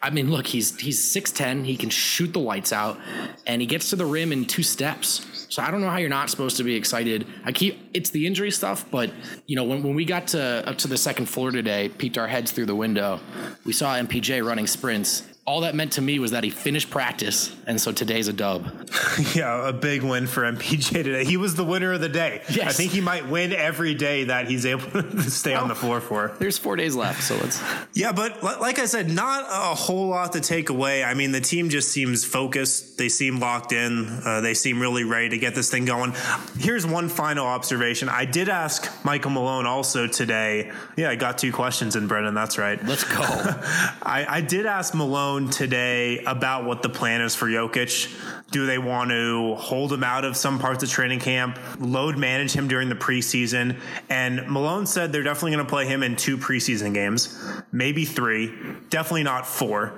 I 0.00 0.10
mean, 0.10 0.30
look, 0.30 0.46
he's 0.46 0.78
he's 0.78 1.02
six 1.02 1.30
ten. 1.30 1.64
He 1.64 1.76
can 1.76 1.90
shoot 1.90 2.32
the 2.32 2.40
lights 2.40 2.72
out, 2.72 2.98
and 3.46 3.60
he 3.60 3.66
gets 3.66 3.90
to 3.90 3.96
the 3.96 4.06
rim 4.06 4.32
in 4.32 4.44
two 4.44 4.62
steps. 4.62 5.46
So 5.50 5.62
I 5.62 5.70
don't 5.70 5.80
know 5.80 5.90
how 5.90 5.96
you're 5.96 6.10
not 6.10 6.30
supposed 6.30 6.56
to 6.58 6.64
be 6.64 6.76
excited. 6.76 7.26
I 7.44 7.52
keep 7.52 7.90
it's 7.94 8.10
the 8.10 8.26
injury 8.26 8.50
stuff, 8.50 8.84
but 8.90 9.10
you 9.46 9.56
know 9.56 9.64
when, 9.64 9.82
when 9.82 9.94
we 9.94 10.04
got 10.04 10.28
to 10.28 10.68
up 10.68 10.78
to 10.78 10.88
the 10.88 10.98
second 10.98 11.26
floor 11.26 11.50
today, 11.50 11.88
peeked 11.88 12.18
our 12.18 12.28
heads 12.28 12.52
through 12.52 12.66
the 12.66 12.76
window, 12.76 13.20
we 13.64 13.72
saw 13.72 13.94
MPJ 13.94 14.44
running 14.44 14.66
sprints, 14.66 15.22
all 15.48 15.62
that 15.62 15.74
meant 15.74 15.92
to 15.92 16.02
me 16.02 16.18
was 16.18 16.32
that 16.32 16.44
he 16.44 16.50
finished 16.50 16.90
practice, 16.90 17.56
and 17.66 17.80
so 17.80 17.90
today's 17.90 18.28
a 18.28 18.34
dub. 18.34 18.70
yeah, 19.34 19.66
a 19.66 19.72
big 19.72 20.02
win 20.02 20.26
for 20.26 20.42
MPJ 20.42 20.90
today. 21.04 21.24
He 21.24 21.38
was 21.38 21.54
the 21.54 21.64
winner 21.64 21.94
of 21.94 22.02
the 22.02 22.08
day. 22.10 22.42
Yes. 22.50 22.68
I 22.68 22.72
think 22.72 22.92
he 22.92 23.00
might 23.00 23.26
win 23.30 23.54
every 23.54 23.94
day 23.94 24.24
that 24.24 24.46
he's 24.46 24.66
able 24.66 24.90
to 24.90 25.22
stay 25.22 25.52
well, 25.52 25.62
on 25.62 25.68
the 25.68 25.74
floor 25.74 26.02
for. 26.02 26.36
There's 26.38 26.58
four 26.58 26.76
days 26.76 26.94
left, 26.94 27.22
so 27.22 27.34
let's. 27.36 27.62
Yeah, 27.94 28.12
but 28.12 28.42
like 28.42 28.78
I 28.78 28.84
said, 28.84 29.10
not 29.10 29.44
a 29.48 29.74
whole 29.74 30.08
lot 30.08 30.34
to 30.34 30.40
take 30.40 30.68
away. 30.68 31.02
I 31.02 31.14
mean, 31.14 31.32
the 31.32 31.40
team 31.40 31.68
just 31.68 31.90
seems 31.90 32.24
focused. 32.24 32.98
They 32.98 33.08
seem 33.08 33.40
locked 33.40 33.72
in. 33.72 34.06
Uh, 34.24 34.40
they 34.40 34.54
seem 34.54 34.78
really 34.80 35.02
ready 35.02 35.30
to 35.30 35.38
get 35.38 35.54
this 35.54 35.68
thing 35.68 35.84
going. 35.84 36.12
Here's 36.58 36.86
one 36.86 37.08
final 37.08 37.46
observation. 37.46 38.08
I 38.08 38.24
did 38.24 38.48
ask 38.48 38.88
Michael 39.04 39.30
Malone 39.30 39.66
also 39.66 40.06
today. 40.06 40.70
Yeah, 40.96 41.10
I 41.10 41.16
got 41.16 41.38
two 41.38 41.50
questions 41.50 41.96
in, 41.96 42.06
Brendan. 42.06 42.34
That's 42.34 42.58
right. 42.58 42.84
Let's 42.84 43.02
go. 43.02 43.18
I, 43.20 44.26
I 44.28 44.40
did 44.42 44.66
ask 44.66 44.94
Malone 44.94 45.37
today 45.46 46.18
about 46.24 46.64
what 46.64 46.82
the 46.82 46.88
plan 46.88 47.20
is 47.20 47.36
for 47.36 47.46
Jokic. 47.46 48.12
Do 48.50 48.66
they 48.66 48.78
want 48.78 49.10
to 49.10 49.54
hold 49.54 49.92
him 49.92 50.02
out 50.02 50.24
of 50.24 50.36
some 50.36 50.58
parts 50.58 50.82
of 50.82 50.90
training 50.90 51.20
camp, 51.20 51.58
load 51.78 52.18
manage 52.18 52.52
him 52.52 52.66
during 52.66 52.88
the 52.88 52.96
preseason? 52.96 53.78
And 54.10 54.48
Malone 54.48 54.86
said 54.86 55.12
they're 55.12 55.22
definitely 55.22 55.52
going 55.52 55.64
to 55.64 55.70
play 55.70 55.86
him 55.86 56.02
in 56.02 56.16
two 56.16 56.36
preseason 56.36 56.92
games, 56.94 57.40
maybe 57.70 58.04
three, 58.04 58.52
definitely 58.90 59.22
not 59.22 59.46
four. 59.46 59.92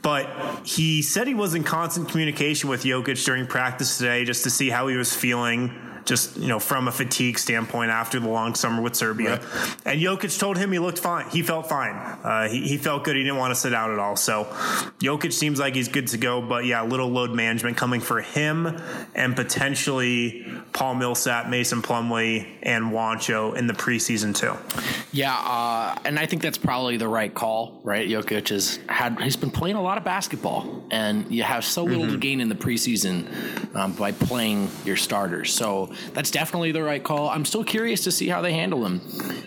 But 0.00 0.66
he 0.66 1.02
said 1.02 1.26
he 1.26 1.34
was 1.34 1.54
in 1.54 1.64
constant 1.64 2.08
communication 2.08 2.70
with 2.70 2.84
Jokic 2.84 3.22
during 3.26 3.46
practice 3.46 3.98
today 3.98 4.24
just 4.24 4.44
to 4.44 4.50
see 4.50 4.70
how 4.70 4.88
he 4.88 4.96
was 4.96 5.14
feeling 5.14 5.87
just 6.08 6.36
you 6.36 6.48
know 6.48 6.58
from 6.58 6.88
a 6.88 6.92
fatigue 6.92 7.38
standpoint 7.38 7.90
after 7.90 8.18
the 8.18 8.28
long 8.28 8.54
summer 8.54 8.82
with 8.82 8.96
Serbia. 8.96 9.40
Right. 9.40 9.76
And 9.84 10.00
Jokic 10.00 10.38
told 10.38 10.56
him 10.56 10.72
he 10.72 10.78
looked 10.78 10.98
fine. 10.98 11.28
He 11.30 11.42
felt 11.42 11.68
fine. 11.68 11.94
Uh, 11.94 12.48
he, 12.48 12.66
he 12.66 12.76
felt 12.78 13.04
good. 13.04 13.16
He 13.16 13.22
didn't 13.22 13.38
want 13.38 13.54
to 13.54 13.60
sit 13.60 13.74
out 13.74 13.90
at 13.90 13.98
all. 13.98 14.16
So 14.16 14.44
Jokic 15.00 15.32
seems 15.32 15.60
like 15.60 15.74
he's 15.74 15.88
good 15.88 16.08
to 16.08 16.18
go. 16.18 16.40
But 16.40 16.64
yeah, 16.64 16.82
little 16.82 17.08
load 17.08 17.34
management 17.34 17.76
coming 17.76 18.00
for 18.00 18.20
him 18.20 18.80
and 19.14 19.36
potentially 19.36 20.46
Paul 20.72 20.94
Millsap, 20.94 21.48
Mason 21.48 21.82
Plumlee, 21.82 22.46
and 22.62 22.86
Juancho 22.86 23.56
in 23.56 23.66
the 23.66 23.74
preseason 23.74 24.34
too. 24.34 24.54
Yeah, 25.12 25.34
uh, 25.34 25.98
and 26.04 26.18
I 26.18 26.26
think 26.26 26.42
that's 26.42 26.58
probably 26.58 26.96
the 26.96 27.08
right 27.08 27.32
call. 27.32 27.80
Right, 27.84 28.08
Jokic 28.08 28.48
has 28.48 28.78
had 28.88 29.20
he's 29.20 29.36
been 29.36 29.50
playing 29.50 29.76
a 29.76 29.82
lot 29.82 29.98
of 29.98 30.04
basketball, 30.04 30.84
and 30.90 31.30
you 31.30 31.42
have 31.42 31.64
so 31.64 31.84
little 31.84 32.04
mm-hmm. 32.04 32.12
to 32.12 32.18
gain 32.18 32.40
in 32.40 32.48
the 32.48 32.54
preseason 32.54 33.74
um, 33.74 33.92
by 33.92 34.12
playing 34.12 34.70
your 34.84 34.96
starters. 34.96 35.52
So 35.52 35.92
that's 36.12 36.30
definitely 36.30 36.72
the 36.72 36.82
right 36.82 37.02
call. 37.02 37.28
I'm 37.28 37.44
still 37.44 37.64
curious 37.64 38.04
to 38.04 38.12
see 38.12 38.28
how 38.28 38.40
they 38.42 38.52
handle 38.52 38.84
him 38.84 39.00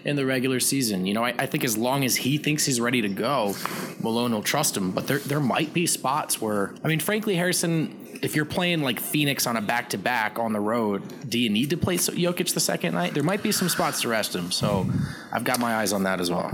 in 0.05 0.15
the 0.15 0.25
regular 0.25 0.59
season. 0.59 1.05
You 1.05 1.13
know, 1.13 1.23
I, 1.23 1.33
I 1.37 1.45
think 1.45 1.63
as 1.63 1.77
long 1.77 2.03
as 2.03 2.15
he 2.15 2.37
thinks 2.37 2.65
he's 2.65 2.79
ready 2.79 3.01
to 3.01 3.09
go, 3.09 3.55
Malone 3.99 4.31
will 4.31 4.43
trust 4.43 4.75
him. 4.75 4.91
But 4.91 5.07
there 5.07 5.19
there 5.19 5.39
might 5.39 5.73
be 5.73 5.85
spots 5.85 6.41
where 6.41 6.73
I 6.83 6.87
mean, 6.87 6.99
frankly, 6.99 7.35
Harrison, 7.35 8.19
if 8.21 8.35
you're 8.35 8.45
playing 8.45 8.81
like 8.81 8.99
Phoenix 8.99 9.47
on 9.47 9.57
a 9.57 9.61
back 9.61 9.89
to 9.89 9.97
back 9.97 10.39
on 10.39 10.53
the 10.53 10.59
road, 10.59 11.03
do 11.27 11.39
you 11.39 11.49
need 11.49 11.69
to 11.71 11.77
play 11.77 11.97
Jokic 11.97 12.53
the 12.53 12.59
second 12.59 12.93
night? 12.93 13.13
There 13.13 13.23
might 13.23 13.43
be 13.43 13.51
some 13.51 13.69
spots 13.69 14.01
to 14.01 14.09
rest 14.09 14.35
him. 14.35 14.51
So 14.51 14.87
I've 15.31 15.43
got 15.43 15.59
my 15.59 15.75
eyes 15.75 15.93
on 15.93 16.03
that 16.03 16.19
as 16.19 16.29
well. 16.29 16.51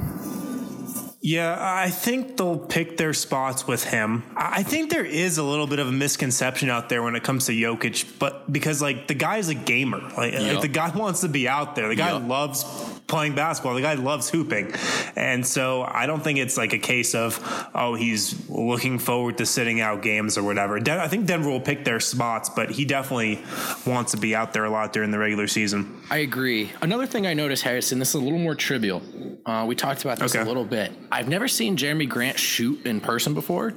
Yeah, 1.27 1.57
I 1.59 1.89
think 1.89 2.37
they'll 2.37 2.57
pick 2.57 2.95
their 2.95 3.13
spots 3.13 3.67
with 3.67 3.83
him. 3.83 4.23
I 4.37 4.63
think 4.63 4.91
there 4.91 5.03
is 5.03 5.37
a 5.37 5.43
little 5.43 5.67
bit 5.67 5.79
of 5.79 5.89
a 5.89 5.91
misconception 5.91 6.69
out 6.69 6.87
there 6.87 7.03
when 7.03 7.17
it 7.17 7.23
comes 7.23 7.47
to 7.47 7.51
Jokic, 7.51 8.17
but 8.17 8.49
because 8.49 8.81
like 8.81 9.07
the 9.07 9.13
guy 9.13 9.35
is 9.35 9.49
a 9.49 9.53
gamer, 9.53 9.99
like, 10.15 10.31
yep. 10.31 10.53
like 10.53 10.61
the 10.61 10.69
guy 10.69 10.89
wants 10.95 11.21
to 11.21 11.27
be 11.27 11.45
out 11.45 11.75
there. 11.75 11.89
The 11.89 11.95
guy 11.95 12.13
yep. 12.13 12.29
loves 12.29 12.63
playing 13.07 13.35
basketball. 13.35 13.73
The 13.73 13.81
guy 13.81 13.93
loves 13.93 14.29
hooping. 14.29 14.73
And 15.15 15.45
so 15.45 15.83
I 15.83 16.05
don't 16.05 16.23
think 16.23 16.39
it's 16.39 16.57
like 16.57 16.73
a 16.73 16.77
case 16.77 17.15
of, 17.15 17.39
oh, 17.73 17.95
he's 17.95 18.49
looking 18.49 18.99
forward 18.99 19.37
to 19.37 19.45
sitting 19.45 19.79
out 19.79 20.01
games 20.01 20.37
or 20.37 20.43
whatever. 20.43 20.79
Den- 20.79 20.99
I 20.99 21.07
think 21.07 21.25
Denver 21.25 21.49
will 21.49 21.61
pick 21.61 21.85
their 21.85 21.99
spots, 21.99 22.49
but 22.49 22.69
he 22.69 22.85
definitely 22.85 23.41
wants 23.85 24.11
to 24.11 24.17
be 24.17 24.35
out 24.35 24.53
there 24.53 24.65
a 24.65 24.69
lot 24.69 24.93
during 24.93 25.11
the 25.11 25.19
regular 25.19 25.47
season. 25.47 26.01
I 26.09 26.17
agree. 26.17 26.71
Another 26.81 27.05
thing 27.05 27.25
I 27.25 27.33
noticed, 27.33 27.63
Harrison, 27.63 27.99
this 27.99 28.09
is 28.09 28.15
a 28.15 28.19
little 28.19 28.39
more 28.39 28.55
trivial. 28.55 29.01
Uh, 29.45 29.65
we 29.65 29.75
talked 29.75 30.03
about 30.03 30.19
this 30.19 30.35
okay. 30.35 30.43
a 30.43 30.47
little 30.47 30.65
bit. 30.65 30.91
I've 31.11 31.29
never 31.29 31.47
seen 31.47 31.77
Jerami 31.77 32.07
Grant 32.07 32.37
shoot 32.37 32.85
in 32.85 32.99
person 32.99 33.33
before. 33.33 33.73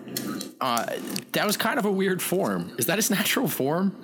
Uh, 0.61 0.85
that 1.33 1.47
was 1.47 1.57
kind 1.57 1.79
of 1.79 1.85
a 1.85 1.91
weird 1.91 2.21
form. 2.21 2.73
Is 2.77 2.87
that 2.87 2.99
his 2.99 3.11
natural 3.11 3.47
form? 3.47 3.95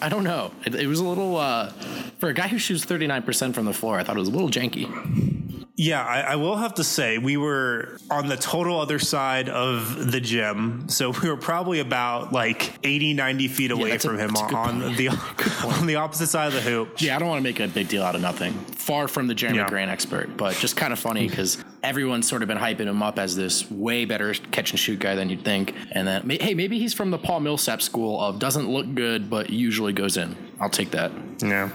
I 0.00 0.08
don't 0.08 0.24
know. 0.24 0.52
It, 0.64 0.74
it 0.74 0.86
was 0.86 1.00
a 1.00 1.04
little, 1.04 1.36
uh, 1.36 1.70
for 2.18 2.28
a 2.30 2.34
guy 2.34 2.48
who 2.48 2.58
shoots 2.58 2.84
39% 2.84 3.54
from 3.54 3.66
the 3.66 3.72
floor, 3.72 3.98
I 3.98 4.04
thought 4.04 4.16
it 4.16 4.20
was 4.20 4.28
a 4.28 4.32
little 4.38 4.50
janky. 4.50 5.38
Yeah, 5.80 6.04
I, 6.04 6.20
I, 6.32 6.36
will 6.36 6.56
have 6.56 6.74
to 6.74 6.84
say 6.84 7.18
we 7.18 7.36
were 7.36 7.98
on 8.10 8.26
the 8.26 8.36
total 8.36 8.80
other 8.80 8.98
side 8.98 9.48
of 9.48 10.10
the 10.10 10.20
gym, 10.20 10.88
so 10.88 11.10
we 11.22 11.28
were 11.28 11.36
probably 11.36 11.78
about 11.78 12.32
like 12.32 12.72
80, 12.82 13.14
90 13.14 13.48
feet 13.48 13.70
away 13.70 13.90
yeah, 13.90 13.98
from 13.98 14.16
a, 14.16 14.18
him 14.18 14.36
on, 14.36 14.54
on 14.82 14.96
the 14.96 15.08
on 15.64 15.86
the 15.86 15.94
opposite 15.94 16.26
side 16.26 16.48
of 16.48 16.54
the 16.54 16.60
hoop. 16.60 17.00
Yeah, 17.00 17.14
I 17.14 17.20
don't 17.20 17.28
want 17.28 17.38
to 17.38 17.44
make 17.44 17.60
a 17.60 17.68
big 17.68 17.86
deal 17.86 18.02
out 18.02 18.16
of 18.16 18.20
nothing. 18.20 18.54
Far 18.54 19.06
from 19.06 19.28
the 19.28 19.36
Jerami 19.36 19.56
yeah. 19.56 19.68
Grant 19.68 19.88
expert, 19.88 20.36
but 20.36 20.56
just 20.56 20.76
kind 20.76 20.92
of 20.92 20.98
funny 20.98 21.28
because 21.28 21.62
everyone's 21.84 22.28
sort 22.28 22.42
of 22.42 22.48
been 22.48 22.58
hyping 22.58 22.86
him 22.86 23.00
up 23.00 23.16
as 23.20 23.36
this 23.36 23.70
way 23.70 24.04
better 24.04 24.34
catch 24.34 24.72
and 24.72 24.80
shoot 24.80 24.98
guy 24.98 25.14
than 25.14 25.30
you'd 25.30 25.44
think. 25.44 25.74
And 25.92 26.08
then, 26.08 26.28
hey, 26.28 26.54
maybe 26.54 26.80
he's 26.80 26.92
from 26.92 27.12
the 27.12 27.18
Paul 27.18 27.38
Millsap 27.38 27.82
school 27.82 28.20
of 28.20 28.40
doesn't 28.40 28.68
look 28.68 28.92
good 28.96 29.30
but 29.30 29.50
usually 29.50 29.92
goes 29.92 30.16
in. 30.16 30.34
I'll 30.58 30.70
take 30.70 30.90
that. 30.90 31.12
Yeah. 31.40 31.70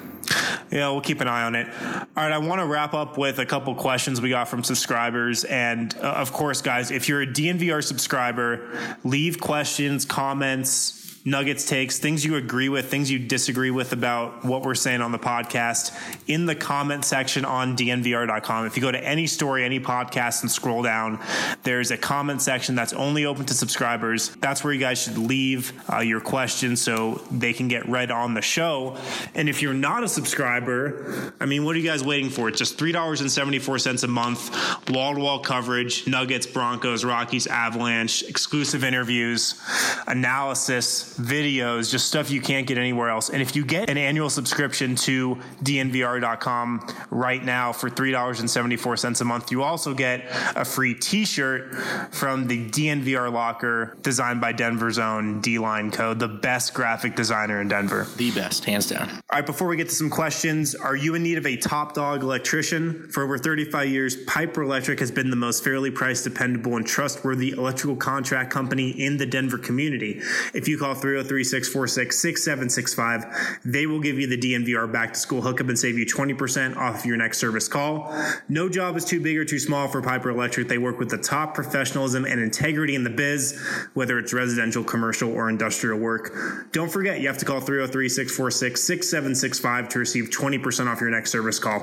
Yeah, 0.73 0.89
we'll 0.89 1.01
keep 1.01 1.21
an 1.21 1.27
eye 1.27 1.43
on 1.43 1.53
it. 1.53 1.67
All 1.67 2.23
right, 2.23 2.31
I 2.31 2.39
want 2.39 2.59
to 2.59 2.65
wrap 2.65 2.95
up 2.95 3.15
with 3.15 3.37
a 3.37 3.45
couple 3.45 3.75
questions 3.75 4.19
we 4.19 4.29
got 4.29 4.47
from 4.47 4.63
subscribers. 4.63 5.43
And 5.43 5.95
uh, 5.97 6.13
of 6.13 6.33
course, 6.33 6.63
guys, 6.63 6.89
if 6.89 7.07
you're 7.07 7.21
a 7.21 7.27
DNVR 7.27 7.83
subscriber, 7.83 8.97
leave 9.03 9.39
questions, 9.39 10.03
comments, 10.03 11.02
Nuggets 11.25 11.63
takes, 11.63 11.99
things 11.99 12.25
you 12.25 12.35
agree 12.35 12.67
with, 12.67 12.91
things 12.91 13.09
you 13.09 13.17
disagree 13.17 13.71
with 13.71 13.93
about 13.93 14.43
what 14.43 14.63
we're 14.63 14.75
saying 14.75 14.99
on 14.99 15.13
the 15.13 15.19
podcast 15.19 15.97
in 16.27 16.45
the 16.45 16.55
comment 16.55 17.05
section 17.05 17.45
on 17.45 17.77
dnvr.com. 17.77 18.65
If 18.65 18.75
you 18.75 18.81
go 18.81 18.91
to 18.91 19.01
any 19.01 19.25
story, 19.25 19.63
any 19.63 19.79
podcast, 19.79 20.41
and 20.41 20.51
scroll 20.51 20.83
down, 20.83 21.21
there's 21.63 21.91
a 21.91 21.97
comment 21.97 22.41
section 22.41 22.75
that's 22.75 22.91
only 22.91 23.23
open 23.23 23.45
to 23.45 23.53
subscribers. 23.53 24.35
That's 24.41 24.65
where 24.65 24.73
you 24.73 24.81
guys 24.81 25.01
should 25.01 25.17
leave 25.17 25.71
uh, 25.89 25.99
your 25.99 26.19
questions 26.19 26.81
so 26.81 27.21
they 27.31 27.53
can 27.53 27.69
get 27.69 27.87
read 27.87 28.11
on 28.11 28.33
the 28.33 28.41
show. 28.41 28.97
And 29.33 29.47
if 29.47 29.61
you're 29.61 29.73
not 29.73 30.03
a 30.03 30.09
subscriber, 30.09 31.33
I 31.39 31.45
mean, 31.45 31.63
what 31.63 31.77
are 31.77 31.79
you 31.79 31.87
guys 31.87 32.03
waiting 32.03 32.31
for? 32.31 32.49
It's 32.49 32.59
just 32.59 32.77
$3.74 32.77 34.03
a 34.03 34.07
month, 34.07 34.89
wall 34.89 35.15
to 35.15 35.21
wall 35.21 35.39
coverage, 35.39 36.05
Nuggets, 36.05 36.47
Broncos, 36.47 37.05
Rockies, 37.05 37.47
Avalanche, 37.47 38.23
exclusive 38.23 38.83
interviews, 38.83 39.61
analysis 40.05 41.12
videos, 41.13 41.91
just 41.91 42.07
stuff 42.07 42.29
you 42.29 42.41
can't 42.41 42.67
get 42.67 42.77
anywhere 42.77 43.09
else. 43.09 43.29
And 43.29 43.41
if 43.41 43.55
you 43.55 43.65
get 43.65 43.89
an 43.89 43.97
annual 43.97 44.29
subscription 44.29 44.95
to 44.95 45.35
dnvr.com 45.63 46.87
right 47.09 47.43
now 47.43 47.71
for 47.71 47.89
$3.74 47.89 49.21
a 49.21 49.23
month, 49.23 49.51
you 49.51 49.63
also 49.63 49.93
get 49.93 50.25
a 50.55 50.65
free 50.65 50.93
t 50.93 51.25
shirt 51.25 51.75
from 52.11 52.47
the 52.47 52.69
DNVR 52.69 53.31
locker 53.31 53.97
designed 54.01 54.41
by 54.41 54.51
Denver's 54.51 54.99
own 54.99 55.41
D 55.41 55.59
Line 55.59 55.91
Code, 55.91 56.19
the 56.19 56.27
best 56.27 56.73
graphic 56.73 57.15
designer 57.15 57.61
in 57.61 57.67
Denver. 57.67 58.07
The 58.17 58.31
best, 58.31 58.65
hands 58.65 58.87
down. 58.87 59.09
All 59.09 59.39
right, 59.39 59.45
before 59.45 59.67
we 59.67 59.77
get 59.77 59.89
to 59.89 59.95
some 59.95 60.09
questions, 60.09 60.75
are 60.75 60.95
you 60.95 61.15
in 61.15 61.23
need 61.23 61.37
of 61.37 61.45
a 61.45 61.57
top 61.57 61.93
dog 61.93 62.23
electrician? 62.23 63.09
For 63.09 63.23
over 63.23 63.37
35 63.37 63.89
years, 63.89 64.15
Piper 64.25 64.63
Electric 64.63 64.99
has 64.99 65.11
been 65.11 65.29
the 65.29 65.35
most 65.35 65.63
fairly 65.63 65.91
priced, 65.91 66.23
dependable, 66.23 66.77
and 66.77 66.85
trustworthy 66.85 67.51
electrical 67.51 67.95
contract 67.95 68.51
company 68.51 68.89
in 68.91 69.17
the 69.17 69.25
Denver 69.25 69.57
community. 69.57 70.21
If 70.53 70.67
you 70.67 70.77
call 70.77 70.95
303 71.03 71.43
646 71.43 72.17
6765, 72.17 73.59
they 73.65 73.85
will 73.85 73.99
give 73.99 74.17
you 74.17 74.25
the 74.25 74.37
DNVR 74.37 74.89
back 74.89 75.11
to 75.11 75.19
school 75.19 75.41
hookup 75.41 75.67
and 75.67 75.77
save 75.77 75.97
you 75.97 76.05
20% 76.05 76.77
off 76.77 77.05
your 77.05 77.17
next 77.17 77.39
service 77.39 77.67
call. 77.67 78.15
No 78.47 78.69
job 78.69 78.95
is 78.95 79.03
too 79.03 79.19
big 79.19 79.35
or 79.35 79.43
too 79.43 79.59
small 79.59 79.89
for 79.89 80.01
Piper 80.01 80.29
Electric. 80.29 80.69
They 80.69 80.77
work 80.77 80.99
with 80.99 81.09
the 81.09 81.17
top 81.17 81.55
professionalism 81.55 82.23
and 82.23 82.39
integrity 82.39 82.95
in 82.95 83.03
the 83.03 83.09
biz, 83.09 83.61
whether 83.95 84.17
it's 84.17 84.31
residential, 84.31 84.81
commercial, 84.81 85.29
or 85.29 85.49
industrial 85.49 85.99
work. 85.99 86.31
Don't 86.71 86.89
forget, 86.89 87.19
you 87.19 87.27
have 87.27 87.37
to 87.39 87.45
call 87.45 87.59
303 87.59 88.07
646 88.07 88.81
6765 88.81 89.89
to 89.89 89.99
receive 89.99 90.29
20% 90.29 90.87
off 90.87 91.01
your 91.01 91.09
next 91.09 91.31
service 91.31 91.59
call. 91.59 91.81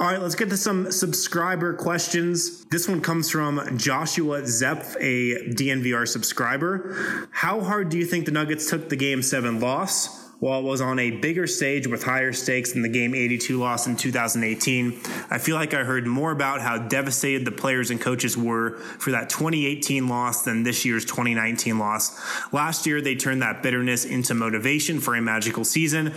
All 0.00 0.06
right, 0.06 0.20
let's 0.20 0.34
get 0.34 0.50
to 0.50 0.56
some 0.56 0.90
subscriber 0.90 1.74
questions. 1.74 2.64
This 2.66 2.88
one 2.88 3.00
comes 3.00 3.30
from 3.30 3.78
Joshua 3.78 4.42
Zepf, 4.42 4.96
a 4.96 5.52
DNVR 5.54 6.08
subscriber. 6.08 7.28
How 7.30 7.60
hard 7.60 7.88
do 7.90 7.98
you 7.98 8.04
think 8.04 8.24
the 8.24 8.32
Nuggets 8.32 8.47
took 8.56 8.88
the 8.88 8.96
game 8.96 9.22
seven 9.22 9.60
loss? 9.60 10.27
While 10.40 10.60
it 10.60 10.62
was 10.62 10.80
on 10.80 10.98
a 10.98 11.10
bigger 11.10 11.46
stage 11.46 11.86
with 11.86 12.04
higher 12.04 12.32
stakes 12.32 12.72
than 12.72 12.82
the 12.82 12.88
game 12.88 13.14
82 13.14 13.58
loss 13.58 13.86
in 13.86 13.96
2018. 13.96 15.00
I 15.30 15.38
feel 15.38 15.56
like 15.56 15.74
I 15.74 15.82
heard 15.82 16.06
more 16.06 16.30
about 16.30 16.60
how 16.60 16.78
devastated 16.78 17.44
the 17.44 17.50
players 17.50 17.90
and 17.90 18.00
coaches 18.00 18.36
were 18.36 18.76
for 18.98 19.10
that 19.10 19.30
2018 19.30 20.06
loss 20.08 20.42
than 20.42 20.62
this 20.62 20.84
year's 20.84 21.04
2019 21.04 21.78
loss. 21.78 22.18
Last 22.52 22.86
year, 22.86 23.00
they 23.00 23.16
turned 23.16 23.42
that 23.42 23.62
bitterness 23.62 24.04
into 24.04 24.34
motivation 24.34 25.00
for 25.00 25.16
a 25.16 25.22
magical 25.22 25.64
season. 25.64 26.14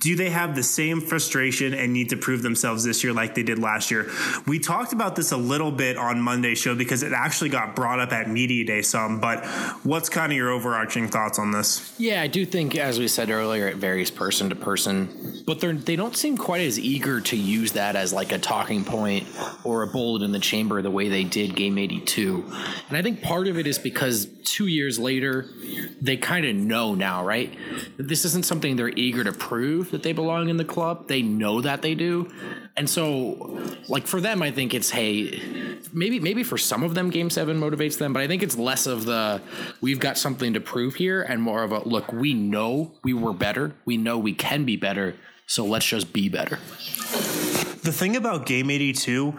Do 0.00 0.16
they 0.16 0.30
have 0.30 0.56
the 0.56 0.62
same 0.62 1.00
frustration 1.00 1.72
and 1.72 1.92
need 1.92 2.08
to 2.10 2.16
prove 2.16 2.42
themselves 2.42 2.84
this 2.84 3.04
year 3.04 3.12
like 3.12 3.34
they 3.34 3.44
did 3.44 3.58
last 3.58 3.90
year? 3.90 4.10
We 4.46 4.58
talked 4.58 4.92
about 4.92 5.14
this 5.14 5.30
a 5.30 5.36
little 5.36 5.70
bit 5.70 5.96
on 5.96 6.20
Monday's 6.20 6.58
show 6.58 6.74
because 6.74 7.04
it 7.04 7.12
actually 7.12 7.50
got 7.50 7.76
brought 7.76 8.00
up 8.00 8.12
at 8.12 8.28
Media 8.28 8.64
Day 8.64 8.82
some, 8.82 9.20
but 9.20 9.46
what's 9.84 10.08
kind 10.08 10.32
of 10.32 10.36
your 10.36 10.50
overarching 10.50 11.08
thoughts 11.08 11.38
on 11.38 11.52
this? 11.52 11.94
Yeah, 11.98 12.22
I 12.22 12.26
do 12.26 12.44
think, 12.44 12.76
as 12.76 12.98
we 12.98 13.06
said 13.06 13.30
earlier, 13.30 13.59
it 13.68 13.76
varies 13.76 14.10
person 14.10 14.48
to 14.50 14.56
person, 14.56 15.42
but 15.46 15.60
they're 15.60 15.72
they 15.72 15.96
don't 15.96 16.16
seem 16.16 16.36
quite 16.36 16.62
as 16.62 16.78
eager 16.78 17.20
to 17.20 17.36
use 17.36 17.72
that 17.72 17.96
as 17.96 18.12
like 18.12 18.32
a 18.32 18.38
talking 18.38 18.84
point 18.84 19.26
or 19.64 19.82
a 19.82 19.86
bullet 19.86 20.22
in 20.22 20.32
the 20.32 20.38
chamber 20.38 20.82
the 20.82 20.90
way 20.90 21.08
they 21.08 21.24
did 21.24 21.54
game 21.54 21.78
82. 21.78 22.44
And 22.88 22.96
I 22.96 23.02
think 23.02 23.22
part 23.22 23.48
of 23.48 23.58
it 23.58 23.66
is 23.66 23.78
because 23.78 24.26
2 24.44 24.66
years 24.66 24.98
later 24.98 25.46
they 26.00 26.16
kind 26.16 26.44
of 26.46 26.54
know 26.54 26.94
now, 26.94 27.24
right? 27.24 27.56
This 27.96 28.24
isn't 28.24 28.44
something 28.44 28.76
they're 28.76 28.88
eager 28.88 29.24
to 29.24 29.32
prove 29.32 29.90
that 29.90 30.02
they 30.02 30.12
belong 30.12 30.48
in 30.48 30.56
the 30.56 30.64
club. 30.64 31.08
They 31.08 31.22
know 31.22 31.60
that 31.60 31.82
they 31.82 31.94
do. 31.94 32.30
And 32.76 32.88
so 32.88 33.58
like 33.88 34.06
for 34.06 34.20
them 34.20 34.42
I 34.42 34.50
think 34.50 34.74
it's 34.74 34.90
hey 34.90 35.69
maybe 35.92 36.20
maybe 36.20 36.42
for 36.42 36.58
some 36.58 36.82
of 36.82 36.94
them 36.94 37.10
game 37.10 37.30
7 37.30 37.58
motivates 37.58 37.98
them, 37.98 38.12
but 38.12 38.22
I 38.22 38.26
think 38.26 38.42
it's 38.42 38.56
less 38.56 38.86
of 38.86 39.04
the 39.04 39.40
we've 39.80 40.00
got 40.00 40.18
something 40.18 40.54
to 40.54 40.60
prove 40.60 40.94
here 40.94 41.22
and 41.22 41.42
more 41.42 41.62
of 41.62 41.72
a 41.72 41.80
look, 41.80 42.12
we 42.12 42.34
know 42.34 42.92
we 43.02 43.14
were 43.14 43.32
better. 43.32 43.72
We 43.84 43.96
know 43.96 44.18
we 44.18 44.34
can 44.34 44.64
be 44.64 44.76
better. 44.76 45.16
So 45.46 45.64
let's 45.64 45.86
just 45.86 46.12
be 46.12 46.28
better. 46.28 46.58
The 47.82 47.92
thing 47.92 48.14
about 48.14 48.44
game 48.44 48.70
82, 48.70 49.34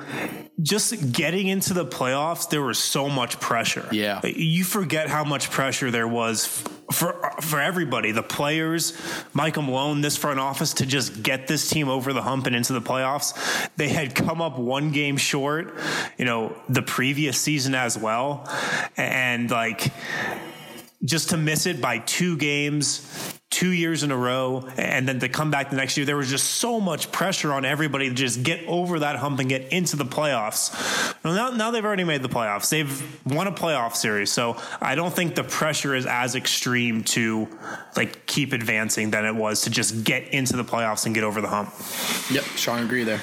just 0.61 1.13
getting 1.13 1.47
into 1.47 1.73
the 1.73 1.85
playoffs, 1.85 2.49
there 2.49 2.63
was 2.63 2.79
so 2.79 3.07
much 3.07 3.39
pressure. 3.39 3.87
Yeah. 3.91 4.19
You 4.25 4.63
forget 4.63 5.09
how 5.09 5.23
much 5.23 5.51
pressure 5.51 5.91
there 5.91 6.07
was 6.07 6.63
for 6.91 7.13
for 7.41 7.59
everybody, 7.59 8.11
the 8.11 8.23
players, 8.23 8.99
Michael 9.33 9.63
Malone, 9.63 10.01
this 10.01 10.17
front 10.17 10.39
office 10.39 10.73
to 10.75 10.85
just 10.85 11.23
get 11.23 11.47
this 11.47 11.69
team 11.69 11.89
over 11.89 12.13
the 12.13 12.21
hump 12.21 12.47
and 12.47 12.55
into 12.55 12.73
the 12.73 12.81
playoffs. 12.81 13.69
They 13.75 13.89
had 13.89 14.15
come 14.15 14.41
up 14.41 14.57
one 14.57 14.91
game 14.91 15.17
short, 15.17 15.75
you 16.17 16.25
know, 16.25 16.55
the 16.69 16.81
previous 16.81 17.39
season 17.39 17.75
as 17.75 17.97
well. 17.97 18.49
And 18.97 19.49
like 19.49 19.91
just 21.03 21.29
to 21.29 21.37
miss 21.37 21.65
it 21.65 21.81
by 21.81 21.99
two 21.99 22.37
games 22.37 23.39
two 23.51 23.71
years 23.71 24.01
in 24.01 24.11
a 24.11 24.17
row 24.17 24.65
and 24.77 25.07
then 25.07 25.19
to 25.19 25.27
come 25.27 25.51
back 25.51 25.69
the 25.69 25.75
next 25.75 25.97
year. 25.97 26.05
There 26.05 26.15
was 26.15 26.29
just 26.29 26.45
so 26.45 26.79
much 26.79 27.11
pressure 27.11 27.51
on 27.51 27.65
everybody 27.65 28.07
to 28.07 28.15
just 28.15 28.43
get 28.43 28.65
over 28.65 28.99
that 28.99 29.17
hump 29.17 29.39
and 29.39 29.49
get 29.49 29.73
into 29.73 29.97
the 29.97 30.05
playoffs. 30.05 31.13
Now, 31.23 31.51
now 31.51 31.69
they've 31.69 31.83
already 31.83 32.05
made 32.05 32.23
the 32.23 32.29
playoffs. 32.29 32.69
They've 32.69 33.25
won 33.25 33.47
a 33.47 33.51
playoff 33.51 33.95
series 33.95 34.31
so 34.31 34.57
i 34.79 34.95
don't 34.95 35.13
think 35.13 35.35
the 35.35 35.43
pressure 35.43 35.93
is 35.93 36.05
as 36.05 36.35
extreme 36.35 37.03
to 37.03 37.47
like 37.97 38.25
keep 38.25 38.53
advancing 38.53 39.11
than 39.11 39.25
it 39.25 39.35
was 39.35 39.61
to 39.61 39.69
just 39.69 40.03
get 40.03 40.29
into 40.29 40.55
the 40.55 40.63
playoffs 40.63 41.05
and 41.05 41.13
get 41.13 41.23
over 41.23 41.41
the 41.41 41.47
hump. 41.47 41.69
Yep 42.31 42.43
strong 42.55 42.83
agree 42.83 43.03
there 43.03 43.21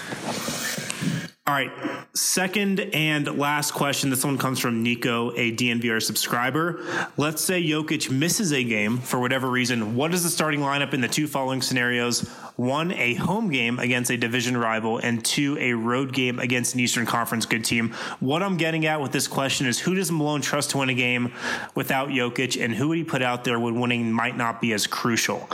all 1.48 1.54
right. 1.54 1.72
Second 2.12 2.78
and 2.92 3.38
last 3.38 3.72
question. 3.72 4.11
This 4.11 4.22
one 4.22 4.37
comes 4.37 4.61
from 4.61 4.82
Nico, 4.82 5.30
a 5.30 5.50
DNVR 5.50 6.02
subscriber. 6.02 6.84
Let's 7.16 7.42
say 7.42 7.62
Jokic 7.62 8.11
misses 8.11 8.52
a 8.52 8.62
game 8.62 8.98
for 8.98 9.18
whatever 9.18 9.48
reason. 9.48 9.96
What 9.96 10.12
is 10.12 10.24
the 10.24 10.28
starting 10.28 10.61
lineup 10.61 10.92
in 10.92 11.00
the 11.00 11.08
two 11.08 11.26
following 11.26 11.62
scenarios? 11.62 12.28
One, 12.56 12.92
a 12.92 13.14
home 13.14 13.50
game 13.50 13.78
against 13.78 14.11
a 14.11 14.18
division 14.18 14.58
rival, 14.58 14.98
and 14.98 15.24
two, 15.24 15.56
a 15.58 15.72
road 15.72 16.12
game 16.12 16.38
against 16.38 16.74
an 16.74 16.80
Eastern 16.80 17.06
Conference 17.06 17.46
good 17.46 17.64
team. 17.64 17.94
What 18.20 18.42
I'm 18.42 18.58
getting 18.58 18.84
at 18.84 19.00
with 19.00 19.12
this 19.12 19.26
question 19.26 19.66
is 19.66 19.78
who 19.78 19.94
does 19.94 20.12
Malone 20.12 20.42
trust 20.42 20.70
to 20.70 20.78
win 20.78 20.90
a 20.90 20.94
game 20.94 21.32
without 21.74 22.11
Jokic, 22.11 22.62
and 22.62 22.74
who 22.74 22.88
would 22.88 22.98
he 22.98 23.04
put 23.04 23.22
out 23.22 23.44
there 23.44 23.58
when 23.58 23.80
winning 23.80 24.12
might 24.12 24.37
not 24.37 24.61
be 24.61 24.74
as 24.74 24.87
crucial? 24.87 25.48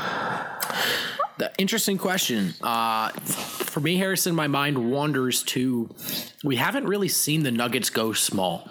The 1.37 1.53
interesting 1.59 1.99
question. 1.99 2.55
Uh, 2.63 3.09
for 3.11 3.81
me, 3.81 3.97
Harrison, 3.97 4.35
my 4.35 4.47
mind 4.47 4.91
wanders 4.91 5.43
to 5.45 5.93
we 6.45 6.57
haven't 6.57 6.87
really 6.87 7.09
seen 7.09 7.43
the 7.43 7.51
Nuggets 7.51 7.91
go 7.91 8.13
small 8.13 8.69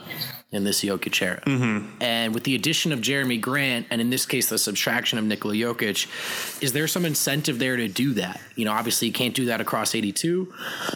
in 0.54 0.64
this 0.64 0.82
Jokic 0.84 1.22
era. 1.22 1.42
Mm-hmm. 1.46 2.02
And 2.02 2.34
with 2.34 2.44
the 2.44 2.56
addition 2.56 2.94
of 2.94 3.00
Jerami 3.00 3.42
Grant, 3.42 3.88
and 3.90 4.00
in 4.00 4.10
this 4.12 4.26
case, 4.26 4.50
the 4.50 4.58
subtraction 4.58 5.18
of 5.18 5.26
Nikola 5.26 5.56
Jokic, 5.56 6.62
is 6.62 6.72
there 6.72 6.88
some 6.88 7.06
incentive 7.06 7.60
there 7.60 7.76
to 7.76 7.88
do 7.88 8.14
that? 8.14 8.40
You 8.56 8.66
know, 8.66 8.72
obviously, 8.72 9.08
you 9.08 9.14
can't 9.14 9.34
do 9.34 9.46
that 9.46 9.60
across 9.60 9.96
82, 9.96 10.54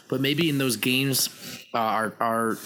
but 0.08 0.22
maybe 0.22 0.50
in 0.50 0.60
those 0.60 0.78
games, 0.78 1.30
uh, 1.74 1.80
our, 1.80 2.14
our, 2.20 2.58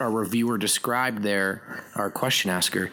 our 0.00 0.10
reviewer 0.10 0.58
described 0.58 1.22
there, 1.22 1.84
our 1.94 2.10
question 2.10 2.50
asker, 2.50 2.90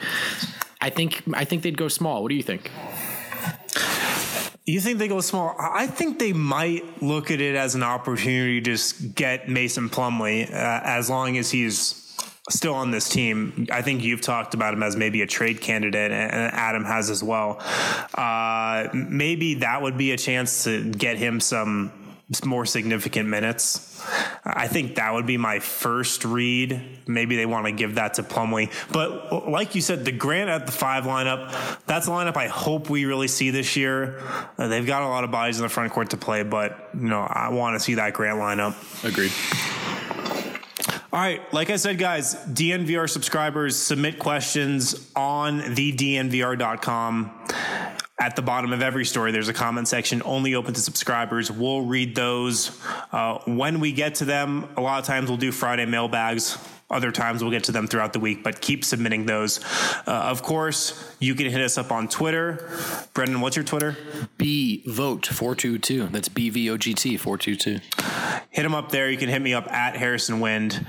I 0.81 0.89
think 0.89 1.23
I 1.33 1.43
think 1.43 1.63
they'd 1.63 1.77
go 1.77 1.87
small. 1.87 2.21
What 2.21 2.29
do 2.29 2.35
you 2.35 2.43
think? 2.43 2.71
You 4.69 4.79
think 4.79 4.99
they 4.99 5.07
go 5.07 5.19
small? 5.19 5.55
I 5.59 5.87
think 5.87 6.19
they 6.19 6.31
might 6.31 7.01
look 7.01 7.31
at 7.31 7.41
it 7.41 7.55
as 7.55 7.73
an 7.73 7.81
opportunity 7.81 8.61
to 8.61 8.71
just 8.71 9.15
get 9.15 9.49
Mason 9.49 9.89
Plumlee 9.89 10.47
uh, 10.47 10.81
as 10.83 11.09
long 11.09 11.37
as 11.37 11.49
he's 11.49 12.15
still 12.51 12.75
on 12.75 12.91
this 12.91 13.09
team. 13.09 13.67
I 13.71 13.81
think 13.81 14.03
you've 14.03 14.21
talked 14.21 14.53
about 14.53 14.75
him 14.75 14.83
as 14.83 14.95
maybe 14.95 15.23
a 15.23 15.27
trade 15.27 15.59
candidate, 15.59 16.11
and 16.11 16.53
Adam 16.53 16.85
has 16.85 17.09
as 17.09 17.23
well. 17.23 17.59
Uh, 18.13 18.89
maybe 18.93 19.55
that 19.55 19.81
would 19.81 19.97
be 19.97 20.11
a 20.11 20.17
chance 20.17 20.65
to 20.65 20.91
get 20.91 21.17
him 21.17 21.39
some 21.39 21.91
more 22.45 22.65
significant 22.65 23.27
minutes. 23.27 24.01
I 24.45 24.67
think 24.67 24.95
that 24.95 25.13
would 25.13 25.25
be 25.25 25.37
my 25.37 25.59
first 25.59 26.23
read. 26.23 26.99
Maybe 27.07 27.35
they 27.35 27.45
want 27.45 27.65
to 27.65 27.71
give 27.71 27.95
that 27.95 28.15
to 28.15 28.23
Plumlee. 28.23 28.71
But 28.91 29.49
like 29.49 29.75
you 29.75 29.81
said, 29.81 30.05
the 30.05 30.11
Grant 30.11 30.49
at 30.49 30.65
the 30.65 30.71
five 30.71 31.05
lineup, 31.05 31.51
that's 31.85 32.07
a 32.07 32.11
lineup 32.11 32.37
I 32.37 32.47
hope 32.47 32.89
we 32.89 33.05
really 33.05 33.27
see 33.27 33.49
this 33.49 33.75
year. 33.75 34.21
Uh, 34.57 34.67
they've 34.67 34.85
got 34.85 35.01
a 35.01 35.07
lot 35.07 35.23
of 35.23 35.31
bodies 35.31 35.57
in 35.57 35.63
the 35.63 35.69
front 35.69 35.91
court 35.91 36.11
to 36.11 36.17
play, 36.17 36.43
but 36.43 36.89
you 36.93 37.09
know, 37.09 37.21
I 37.21 37.49
want 37.49 37.75
to 37.75 37.79
see 37.79 37.95
that 37.95 38.13
Grant 38.13 38.37
lineup. 38.37 38.75
Agreed. 39.03 39.31
All 41.11 41.19
right, 41.19 41.41
like 41.51 41.71
I 41.71 41.77
said, 41.77 41.97
guys, 41.97 42.35
DNVR 42.35 43.09
subscribers 43.09 43.75
submit 43.75 44.19
questions 44.19 45.09
on 45.15 45.59
thednvr.com 45.59 47.31
at 48.19 48.35
the 48.35 48.41
bottom 48.41 48.73
of 48.73 48.81
every 48.81 49.05
story, 49.05 49.31
there's 49.31 49.47
a 49.47 49.53
comment 49.53 49.87
section 49.87 50.21
only 50.25 50.53
open 50.55 50.73
to 50.73 50.81
subscribers. 50.81 51.49
We'll 51.49 51.81
read 51.81 52.15
those 52.15 52.77
uh, 53.11 53.39
when 53.45 53.79
we 53.79 53.93
get 53.93 54.15
to 54.15 54.25
them. 54.25 54.67
A 54.75 54.81
lot 54.81 54.99
of 54.99 55.05
times 55.05 55.29
we'll 55.29 55.37
do 55.37 55.51
Friday 55.51 55.85
mailbags. 55.85 56.57
Other 56.91 57.11
times 57.11 57.43
we'll 57.43 57.51
get 57.51 57.65
to 57.65 57.71
them 57.71 57.85
throughout 57.85 58.13
the 58.13 58.19
week, 58.19 58.43
but 58.43 58.61
keep 58.61 58.83
submitting 58.83 59.27
those. 59.27 59.63
Uh, 60.07 60.11
of 60.11 60.41
course, 60.41 61.15
you 61.19 61.35
can 61.35 61.45
hit 61.45 61.61
us 61.61 61.77
up 61.77 61.91
on 61.91 62.07
Twitter. 62.07 62.67
Brendan, 63.13 63.41
what's 63.41 63.55
your 63.55 63.63
Twitter? 63.63 63.95
B 64.37 64.83
vote 64.87 65.27
four 65.27 65.53
two 65.53 65.77
two. 65.77 66.07
That's 66.07 66.29
B 66.29 66.49
V 66.49 66.69
O 66.71 66.77
G 66.77 66.95
T 66.95 67.15
four 67.15 67.37
two 67.37 67.55
two. 67.55 67.79
Hit 68.49 68.63
them 68.63 68.73
up 68.73 68.91
there. 68.91 69.09
You 69.09 69.17
can 69.17 69.29
hit 69.29 69.41
me 69.41 69.53
up 69.53 69.71
at 69.71 69.95
Harrison 69.95 70.39
Wind. 70.39 70.83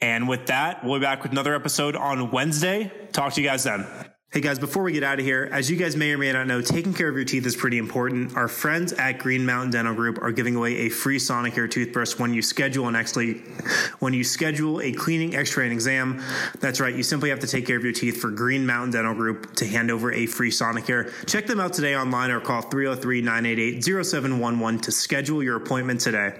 And 0.00 0.28
with 0.28 0.46
that, 0.46 0.84
we'll 0.84 1.00
be 1.00 1.04
back 1.04 1.24
with 1.24 1.32
another 1.32 1.56
episode 1.56 1.96
on 1.96 2.30
Wednesday. 2.30 2.92
Talk 3.10 3.32
to 3.34 3.42
you 3.42 3.48
guys 3.48 3.64
then. 3.64 3.84
Hey 4.32 4.40
guys, 4.40 4.58
before 4.58 4.82
we 4.82 4.92
get 4.92 5.02
out 5.02 5.18
of 5.18 5.26
here, 5.26 5.46
as 5.52 5.70
you 5.70 5.76
guys 5.76 5.94
may 5.94 6.10
or 6.10 6.16
may 6.16 6.32
not 6.32 6.46
know, 6.46 6.62
taking 6.62 6.94
care 6.94 7.06
of 7.06 7.16
your 7.16 7.26
teeth 7.26 7.44
is 7.44 7.54
pretty 7.54 7.76
important. 7.76 8.34
Our 8.34 8.48
friends 8.48 8.94
at 8.94 9.18
Green 9.18 9.44
Mountain 9.44 9.72
Dental 9.72 9.94
Group 9.94 10.22
are 10.22 10.32
giving 10.32 10.56
away 10.56 10.78
a 10.78 10.88
free 10.88 11.18
Sonicare 11.18 11.70
toothbrush 11.70 12.18
when 12.18 12.32
you 12.32 12.40
schedule 12.40 12.88
an 12.88 12.96
actually 12.96 13.42
when 13.98 14.14
you 14.14 14.24
schedule 14.24 14.80
a 14.80 14.90
cleaning, 14.90 15.36
X-ray, 15.36 15.64
and 15.64 15.72
exam. 15.74 16.22
That's 16.60 16.80
right, 16.80 16.94
you 16.94 17.02
simply 17.02 17.28
have 17.28 17.40
to 17.40 17.46
take 17.46 17.66
care 17.66 17.76
of 17.76 17.84
your 17.84 17.92
teeth 17.92 18.22
for 18.22 18.30
Green 18.30 18.64
Mountain 18.64 18.92
Dental 18.92 19.12
Group 19.12 19.54
to 19.56 19.66
hand 19.66 19.90
over 19.90 20.10
a 20.10 20.24
free 20.24 20.50
Sonicare. 20.50 21.12
Check 21.26 21.46
them 21.46 21.60
out 21.60 21.74
today 21.74 21.94
online 21.94 22.30
or 22.30 22.40
call 22.40 22.62
303-988-0711 22.62 24.80
to 24.80 24.90
schedule 24.90 25.42
your 25.42 25.56
appointment 25.56 26.00
today. 26.00 26.38